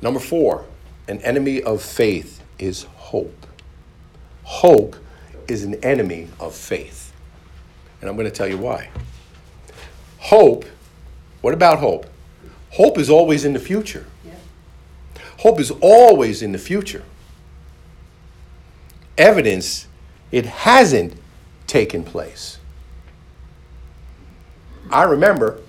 Number 0.00 0.20
four, 0.20 0.64
an 1.08 1.20
enemy 1.22 1.62
of 1.62 1.82
faith 1.82 2.42
is 2.58 2.84
hope. 2.94 3.46
Hope 4.44 4.96
is 5.48 5.64
an 5.64 5.74
enemy 5.84 6.28
of 6.38 6.54
faith. 6.54 7.12
And 8.00 8.08
I'm 8.08 8.16
going 8.16 8.28
to 8.28 8.34
tell 8.34 8.46
you 8.46 8.58
why. 8.58 8.90
Hope, 10.18 10.64
what 11.40 11.54
about 11.54 11.78
hope? 11.78 12.06
Hope 12.70 12.98
is 12.98 13.10
always 13.10 13.44
in 13.44 13.54
the 13.54 13.58
future. 13.58 14.06
Yeah. 14.24 14.32
Hope 15.38 15.58
is 15.58 15.70
always 15.80 16.42
in 16.42 16.52
the 16.52 16.58
future. 16.58 17.02
Evidence, 19.16 19.88
it 20.30 20.46
hasn't 20.46 21.14
taken 21.66 22.04
place. 22.04 22.58
I 24.90 25.04
remember 25.04 25.60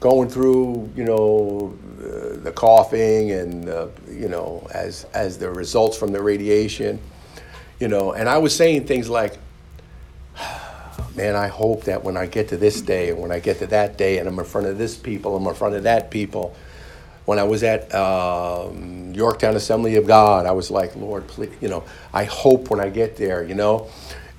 going 0.00 0.28
through, 0.28 0.90
you 0.96 1.04
know, 1.04 1.76
the, 1.98 2.40
the 2.42 2.52
coughing 2.52 3.32
and, 3.32 3.68
uh, 3.68 3.88
you 4.10 4.28
know, 4.28 4.66
as, 4.72 5.04
as 5.12 5.36
the 5.36 5.50
results 5.50 5.96
from 5.96 6.10
the 6.10 6.22
radiation, 6.22 6.98
you 7.80 7.88
know, 7.88 8.12
and 8.12 8.28
I 8.28 8.38
was 8.38 8.54
saying 8.54 8.86
things 8.86 9.08
like, 9.08 9.38
man, 11.16 11.34
I 11.36 11.48
hope 11.48 11.84
that 11.84 12.04
when 12.04 12.16
I 12.16 12.26
get 12.26 12.48
to 12.48 12.56
this 12.56 12.80
day 12.80 13.10
and 13.10 13.20
when 13.20 13.32
I 13.32 13.40
get 13.40 13.58
to 13.60 13.66
that 13.68 13.98
day 13.98 14.18
and 14.18 14.28
I'm 14.28 14.38
in 14.38 14.44
front 14.44 14.68
of 14.68 14.78
this 14.78 14.96
people, 14.96 15.36
I'm 15.36 15.46
in 15.46 15.54
front 15.54 15.74
of 15.74 15.84
that 15.84 16.10
people. 16.10 16.54
When 17.24 17.38
I 17.38 17.44
was 17.44 17.62
at 17.62 17.94
um, 17.94 19.12
Yorktown 19.14 19.56
Assembly 19.56 19.96
of 19.96 20.06
God, 20.06 20.46
I 20.46 20.52
was 20.52 20.70
like, 20.70 20.96
Lord, 20.96 21.26
please, 21.28 21.52
you 21.60 21.68
know, 21.68 21.84
I 22.12 22.24
hope 22.24 22.70
when 22.70 22.80
I 22.80 22.88
get 22.90 23.16
there, 23.16 23.44
you 23.44 23.54
know 23.54 23.88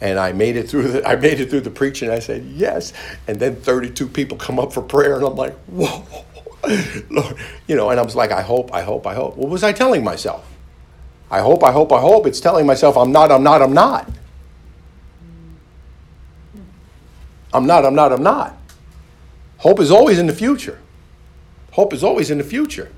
and 0.01 0.19
I 0.19 0.34
made 0.34 0.58
it 0.58 0.69
through 0.69 0.89
the 0.89 1.08
I 1.10 1.15
made 1.15 1.39
it 1.39 1.49
through 1.49 1.62
the 1.62 1.71
preaching. 1.71 2.10
I 2.10 2.19
said 2.19 2.43
yes, 2.45 2.93
and 3.27 3.39
then 3.39 3.56
32 3.56 4.08
people 4.08 4.38
come 4.38 4.60
up 4.60 4.73
for 4.73 4.82
prayer, 4.82 5.15
and 5.15 5.25
I'm 5.25 5.36
like, 5.36 5.56
whoa, 5.67 6.04
Lord, 7.10 7.38
you 7.67 7.75
know. 7.75 7.89
And 7.91 7.99
I 7.99 8.04
was 8.04 8.15
like, 8.15 8.32
I 8.32 8.41
hope, 8.41 8.73
I 8.73 8.82
hope, 8.82 9.08
I 9.08 9.13
hope. 9.13 9.38
What 9.38 9.49
was 9.49 9.63
I 9.63 9.71
telling 9.71 10.04
myself? 10.04 10.50
I 11.31 11.39
hope, 11.39 11.63
I 11.63 11.71
hope, 11.71 11.91
I 11.91 12.01
hope. 12.01 12.27
It's 12.27 12.41
telling 12.41 12.67
myself, 12.67 12.97
I'm 12.97 13.11
not, 13.11 13.31
I'm 13.31 13.41
not, 13.41 13.61
I'm 13.61 13.73
not. 13.73 14.07
I'm 17.53 17.65
not, 17.65 17.85
I'm 17.85 17.95
not, 17.95 18.11
I'm 18.11 18.21
not. 18.21 18.55
Hope 19.57 19.79
is 19.79 19.91
always 19.91 20.19
in 20.19 20.27
the 20.27 20.33
future. 20.33 20.79
Hope 21.71 21.93
is 21.93 22.03
always 22.03 22.29
in 22.29 22.37
the 22.37 22.43
future. 22.43 22.91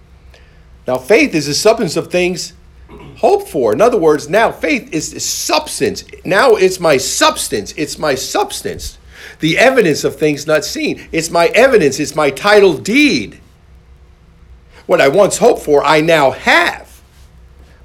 Now, 0.88 0.98
faith 0.98 1.34
is 1.36 1.46
the 1.46 1.54
substance 1.54 1.96
of 1.96 2.12
things 2.12 2.54
hoped 3.18 3.48
for. 3.48 3.72
In 3.74 3.82
other 3.82 3.98
words, 3.98 4.30
now 4.30 4.52
faith 4.52 4.92
is 4.94 5.24
substance. 5.24 6.04
Now 6.26 6.56
it's 6.56 6.80
my 6.80 6.98
substance. 6.98 7.74
It's 7.78 7.98
my 7.98 8.16
substance. 8.16 8.98
The 9.40 9.58
evidence 9.58 10.04
of 10.04 10.18
things 10.18 10.46
not 10.48 10.66
seen. 10.66 11.08
It's 11.12 11.30
my 11.30 11.48
evidence. 11.48 12.00
It's 12.00 12.16
my 12.16 12.30
title 12.30 12.78
deed. 12.78 13.40
What 14.86 15.00
I 15.00 15.08
once 15.08 15.38
hoped 15.38 15.64
for, 15.64 15.84
I 15.84 16.02
now 16.02 16.32
have. 16.32 16.93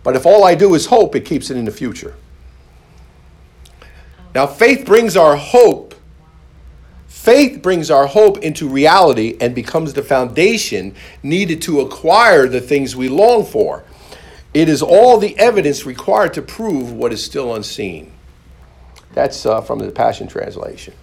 But 0.08 0.16
if 0.16 0.24
all 0.24 0.42
I 0.42 0.54
do 0.54 0.72
is 0.72 0.86
hope, 0.86 1.14
it 1.16 1.26
keeps 1.26 1.50
it 1.50 1.58
in 1.58 1.66
the 1.66 1.70
future. 1.70 2.14
Now, 4.34 4.46
faith 4.46 4.86
brings 4.86 5.18
our 5.18 5.36
hope. 5.36 5.94
Faith 7.08 7.60
brings 7.60 7.90
our 7.90 8.06
hope 8.06 8.38
into 8.38 8.66
reality 8.66 9.36
and 9.38 9.54
becomes 9.54 9.92
the 9.92 10.02
foundation 10.02 10.94
needed 11.22 11.60
to 11.60 11.80
acquire 11.82 12.48
the 12.48 12.62
things 12.62 12.96
we 12.96 13.10
long 13.10 13.44
for. 13.44 13.84
It 14.54 14.70
is 14.70 14.80
all 14.80 15.18
the 15.18 15.38
evidence 15.38 15.84
required 15.84 16.32
to 16.32 16.40
prove 16.40 16.90
what 16.90 17.12
is 17.12 17.22
still 17.22 17.54
unseen. 17.54 18.10
That's 19.12 19.44
uh, 19.44 19.60
from 19.60 19.78
the 19.78 19.90
Passion 19.90 20.26
Translation. 20.26 20.94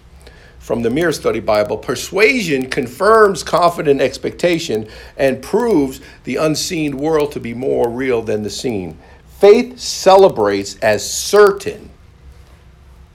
From 0.66 0.82
the 0.82 0.90
Mirror 0.90 1.12
Study 1.12 1.38
Bible, 1.38 1.78
persuasion 1.78 2.68
confirms 2.68 3.44
confident 3.44 4.00
expectation 4.00 4.88
and 5.16 5.40
proves 5.40 6.00
the 6.24 6.34
unseen 6.34 6.96
world 6.96 7.30
to 7.32 7.40
be 7.40 7.54
more 7.54 7.88
real 7.88 8.20
than 8.20 8.42
the 8.42 8.50
seen. 8.50 8.98
Faith 9.38 9.78
celebrates 9.78 10.76
as 10.78 11.08
certain 11.08 11.88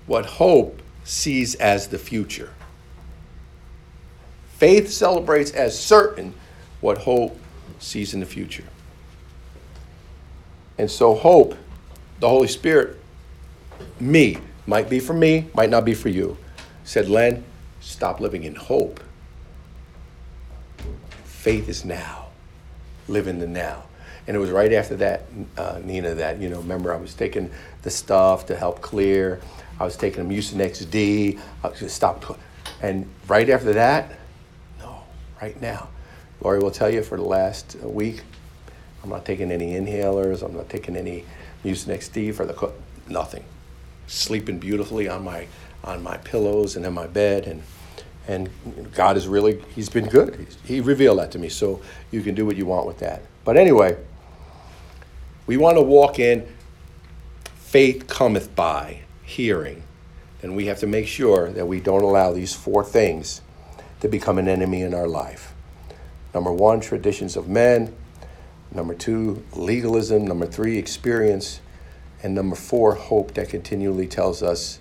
what 0.05 0.25
hope 0.25 0.81
sees 1.03 1.55
as 1.55 1.89
the 1.89 1.97
future. 1.97 2.53
Faith 4.53 4.89
celebrates 4.89 5.51
as 5.51 5.77
certain 5.77 6.33
what 6.79 6.99
hope 6.99 7.37
sees 7.79 8.13
in 8.13 8.21
the 8.21 8.25
future. 8.25 8.63
And 10.77 10.89
so, 10.89 11.15
hope, 11.15 11.57
the 12.21 12.29
Holy 12.29 12.47
Spirit, 12.47 12.97
me, 13.99 14.37
might 14.65 14.89
be 14.89 15.01
for 15.01 15.13
me, 15.13 15.49
might 15.53 15.69
not 15.69 15.83
be 15.83 15.93
for 15.93 16.07
you, 16.07 16.37
said, 16.91 17.09
Len, 17.09 17.41
stop 17.79 18.19
living 18.19 18.43
in 18.43 18.53
hope. 18.53 18.99
Faith 21.23 21.69
is 21.69 21.85
now. 21.85 22.27
Live 23.07 23.27
in 23.27 23.39
the 23.39 23.47
now. 23.47 23.83
And 24.27 24.35
it 24.35 24.41
was 24.41 24.49
right 24.49 24.73
after 24.73 24.97
that, 24.97 25.23
uh, 25.55 25.79
Nina, 25.81 26.15
that, 26.15 26.41
you 26.41 26.49
know, 26.49 26.57
remember 26.57 26.93
I 26.93 26.97
was 26.97 27.13
taking 27.13 27.49
the 27.83 27.89
stuff 27.89 28.45
to 28.47 28.57
help 28.57 28.81
clear. 28.81 29.39
I 29.79 29.85
was 29.85 29.95
taking 29.95 30.19
a 30.19 30.25
Mucinex 30.25 30.91
D. 30.91 31.39
I 31.63 31.69
was 31.69 31.79
just 31.79 31.95
stop. 31.95 32.37
And 32.81 33.07
right 33.25 33.49
after 33.49 33.71
that, 33.71 34.19
no, 34.77 35.03
right 35.41 35.59
now. 35.61 35.87
Lori 36.41 36.59
will 36.59 36.71
tell 36.71 36.89
you 36.89 37.03
for 37.03 37.17
the 37.17 37.23
last 37.23 37.77
week, 37.83 38.21
I'm 39.01 39.09
not 39.09 39.23
taking 39.23 39.49
any 39.49 39.75
inhalers. 39.75 40.43
I'm 40.43 40.57
not 40.57 40.67
taking 40.67 40.97
any 40.97 41.23
Mucinex 41.63 42.11
D 42.11 42.33
for 42.33 42.45
the. 42.45 42.73
Nothing. 43.07 43.45
Sleeping 44.07 44.59
beautifully 44.59 45.07
on 45.07 45.23
my 45.23 45.47
on 45.83 46.03
my 46.03 46.17
pillows 46.17 46.75
and 46.75 46.85
in 46.85 46.93
my 46.93 47.07
bed, 47.07 47.45
and 47.47 47.63
and 48.27 48.49
God 48.93 49.17
is 49.17 49.27
really 49.27 49.63
He's 49.75 49.89
been 49.89 50.07
good. 50.07 50.35
He's, 50.35 50.57
he 50.63 50.81
revealed 50.81 51.19
that 51.19 51.31
to 51.31 51.39
me, 51.39 51.49
so 51.49 51.81
you 52.11 52.21
can 52.21 52.35
do 52.35 52.45
what 52.45 52.55
you 52.55 52.65
want 52.65 52.87
with 52.87 52.99
that. 52.99 53.23
But 53.43 53.57
anyway, 53.57 53.97
we 55.47 55.57
want 55.57 55.77
to 55.77 55.81
walk 55.81 56.19
in. 56.19 56.47
Faith 57.55 58.07
cometh 58.07 58.53
by 58.53 59.01
hearing, 59.23 59.83
and 60.41 60.55
we 60.55 60.65
have 60.65 60.79
to 60.79 60.87
make 60.87 61.07
sure 61.07 61.49
that 61.51 61.65
we 61.65 61.79
don't 61.79 62.03
allow 62.03 62.33
these 62.33 62.53
four 62.53 62.83
things 62.83 63.41
to 64.01 64.09
become 64.09 64.37
an 64.37 64.47
enemy 64.47 64.81
in 64.81 64.93
our 64.93 65.07
life. 65.07 65.53
Number 66.33 66.51
one, 66.51 66.81
traditions 66.81 67.37
of 67.37 67.47
men. 67.47 67.95
Number 68.73 68.93
two, 68.93 69.43
legalism. 69.53 70.25
Number 70.25 70.45
three, 70.45 70.77
experience. 70.77 71.61
And 72.23 72.35
number 72.35 72.55
four, 72.55 72.95
hope 72.95 73.33
that 73.35 73.49
continually 73.49 74.07
tells 74.07 74.43
us 74.43 74.79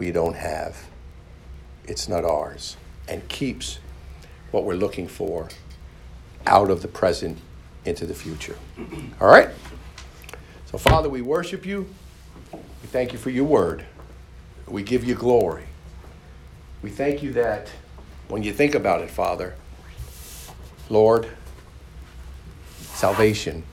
we 0.00 0.10
don't 0.10 0.36
have. 0.36 0.88
It's 1.84 2.08
not 2.08 2.24
ours. 2.24 2.78
And 3.06 3.28
keeps 3.28 3.80
what 4.50 4.64
we're 4.64 4.72
looking 4.72 5.06
for 5.06 5.50
out 6.46 6.70
of 6.70 6.80
the 6.80 6.88
present 6.88 7.36
into 7.84 8.06
the 8.06 8.14
future. 8.14 8.56
All 9.20 9.28
right? 9.28 9.50
So, 10.64 10.78
Father, 10.78 11.10
we 11.10 11.20
worship 11.20 11.66
you. 11.66 11.86
We 12.50 12.88
thank 12.88 13.12
you 13.12 13.18
for 13.18 13.28
your 13.28 13.44
word. 13.44 13.84
We 14.66 14.82
give 14.82 15.04
you 15.04 15.14
glory. 15.14 15.64
We 16.80 16.88
thank 16.88 17.22
you 17.22 17.34
that 17.34 17.70
when 18.28 18.42
you 18.42 18.54
think 18.54 18.74
about 18.74 19.02
it, 19.02 19.10
Father, 19.10 19.54
Lord, 20.88 21.28
salvation. 22.78 23.64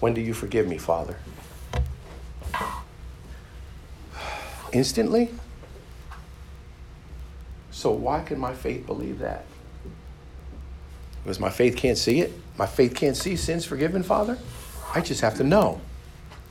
When 0.00 0.14
do 0.14 0.22
you 0.22 0.32
forgive 0.32 0.66
me, 0.66 0.78
Father? 0.78 1.18
Instantly? 4.72 5.30
So 7.70 7.90
why 7.90 8.22
can 8.22 8.38
my 8.38 8.54
faith 8.54 8.86
believe 8.86 9.20
that? 9.20 9.44
Because 11.22 11.38
my 11.38 11.50
faith 11.50 11.76
can't 11.76 11.98
see 11.98 12.20
it? 12.20 12.32
My 12.58 12.66
faith 12.66 12.94
can't 12.94 13.16
see 13.16 13.36
sins 13.36 13.64
forgiven, 13.64 14.02
Father? 14.02 14.38
I 14.94 15.00
just 15.00 15.20
have 15.20 15.36
to 15.36 15.44
know. 15.44 15.80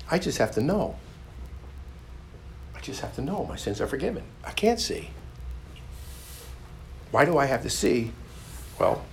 I 0.10 0.20
just 0.20 0.38
have 0.38 0.52
to 0.52 0.62
know. 0.62 0.96
I 2.76 2.80
just 2.80 3.02
have 3.02 3.14
to 3.16 3.22
know 3.22 3.46
my 3.46 3.56
sins 3.56 3.82
are 3.82 3.88
forgiven. 3.88 4.24
I 4.46 4.52
can't 4.52 4.80
see. 4.80 5.10
Why 7.12 7.26
do 7.26 7.38
I 7.38 7.46
have 7.46 7.64
to 7.64 7.70
see? 7.70 8.12
Well, 8.80 9.04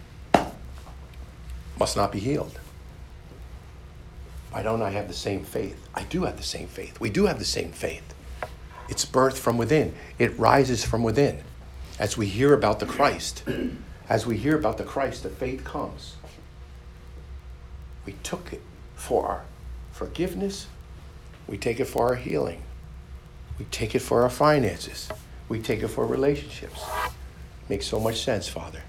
must 1.79 1.97
not 1.97 2.13
be 2.13 2.21
healed. 2.21 2.61
Why 4.51 4.63
don't 4.63 4.83
I 4.83 4.91
have 4.91 5.09
the 5.09 5.15
same 5.15 5.43
faith? 5.43 5.89
I 5.95 6.05
do 6.05 6.25
have 6.25 6.37
the 6.37 6.45
same 6.45 6.69
faith. 6.69 7.01
We 7.01 7.11
do 7.11 7.27
have 7.27 7.41
the 7.41 7.45
same 7.45 7.73
faith. 7.73 8.14
It's 8.89 9.05
birth 9.05 9.39
from 9.39 9.57
within, 9.57 9.95
it 10.19 10.39
rises 10.39 10.85
from 10.85 11.03
within. 11.03 11.41
As 11.99 12.17
we 12.17 12.27
hear 12.27 12.53
about 12.53 12.81
the 12.81 12.87
Christ, 12.87 13.45
as 14.09 14.27
we 14.27 14.37
hear 14.37 14.57
about 14.57 14.79
the 14.79 14.85
Christ, 14.85 15.23
the 15.23 15.31
faith 15.31 15.65
comes. 15.65 16.17
We 18.05 18.15
took 18.23 18.53
it 18.53 18.63
for 18.95 19.27
our 19.27 19.45
forgiveness, 19.93 20.67
we 21.47 21.57
take 21.57 21.81
it 21.81 21.87
for 21.87 22.09
our 22.09 22.17
healing, 22.17 22.63
we 23.59 23.65
take 23.67 23.95
it 23.95 24.01
for 24.01 24.23
our 24.23 24.31
finances, 24.31 25.09
we 25.49 25.61
take 25.61 25.83
it 25.83 25.89
for 25.89 26.07
relationships. 26.07 26.85
Makes 27.69 27.87
so 27.87 27.99
much 27.99 28.23
sense, 28.23 28.47
Father. 28.47 28.83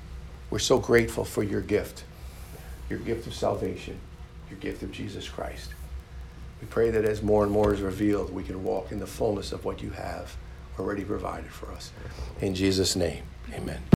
We're 0.49 0.59
so 0.59 0.79
grateful 0.79 1.23
for 1.23 1.43
your 1.43 1.61
gift, 1.61 2.03
your 2.89 2.99
gift 2.99 3.27
of 3.27 3.33
salvation, 3.33 3.99
your 4.49 4.59
gift 4.59 4.83
of 4.83 4.91
Jesus 4.91 5.29
Christ. 5.29 5.74
We 6.61 6.67
pray 6.67 6.89
that 6.89 7.05
as 7.05 7.21
more 7.21 7.43
and 7.43 7.51
more 7.51 7.73
is 7.73 7.81
revealed, 7.81 8.33
we 8.33 8.43
can 8.43 8.63
walk 8.63 8.91
in 8.91 8.99
the 8.99 9.07
fullness 9.07 9.51
of 9.51 9.65
what 9.65 9.81
you 9.81 9.91
have 9.91 10.35
already 10.79 11.03
provided 11.03 11.51
for 11.51 11.71
us. 11.71 11.91
In 12.41 12.55
Jesus' 12.55 12.95
name, 12.95 13.23
amen. 13.53 13.81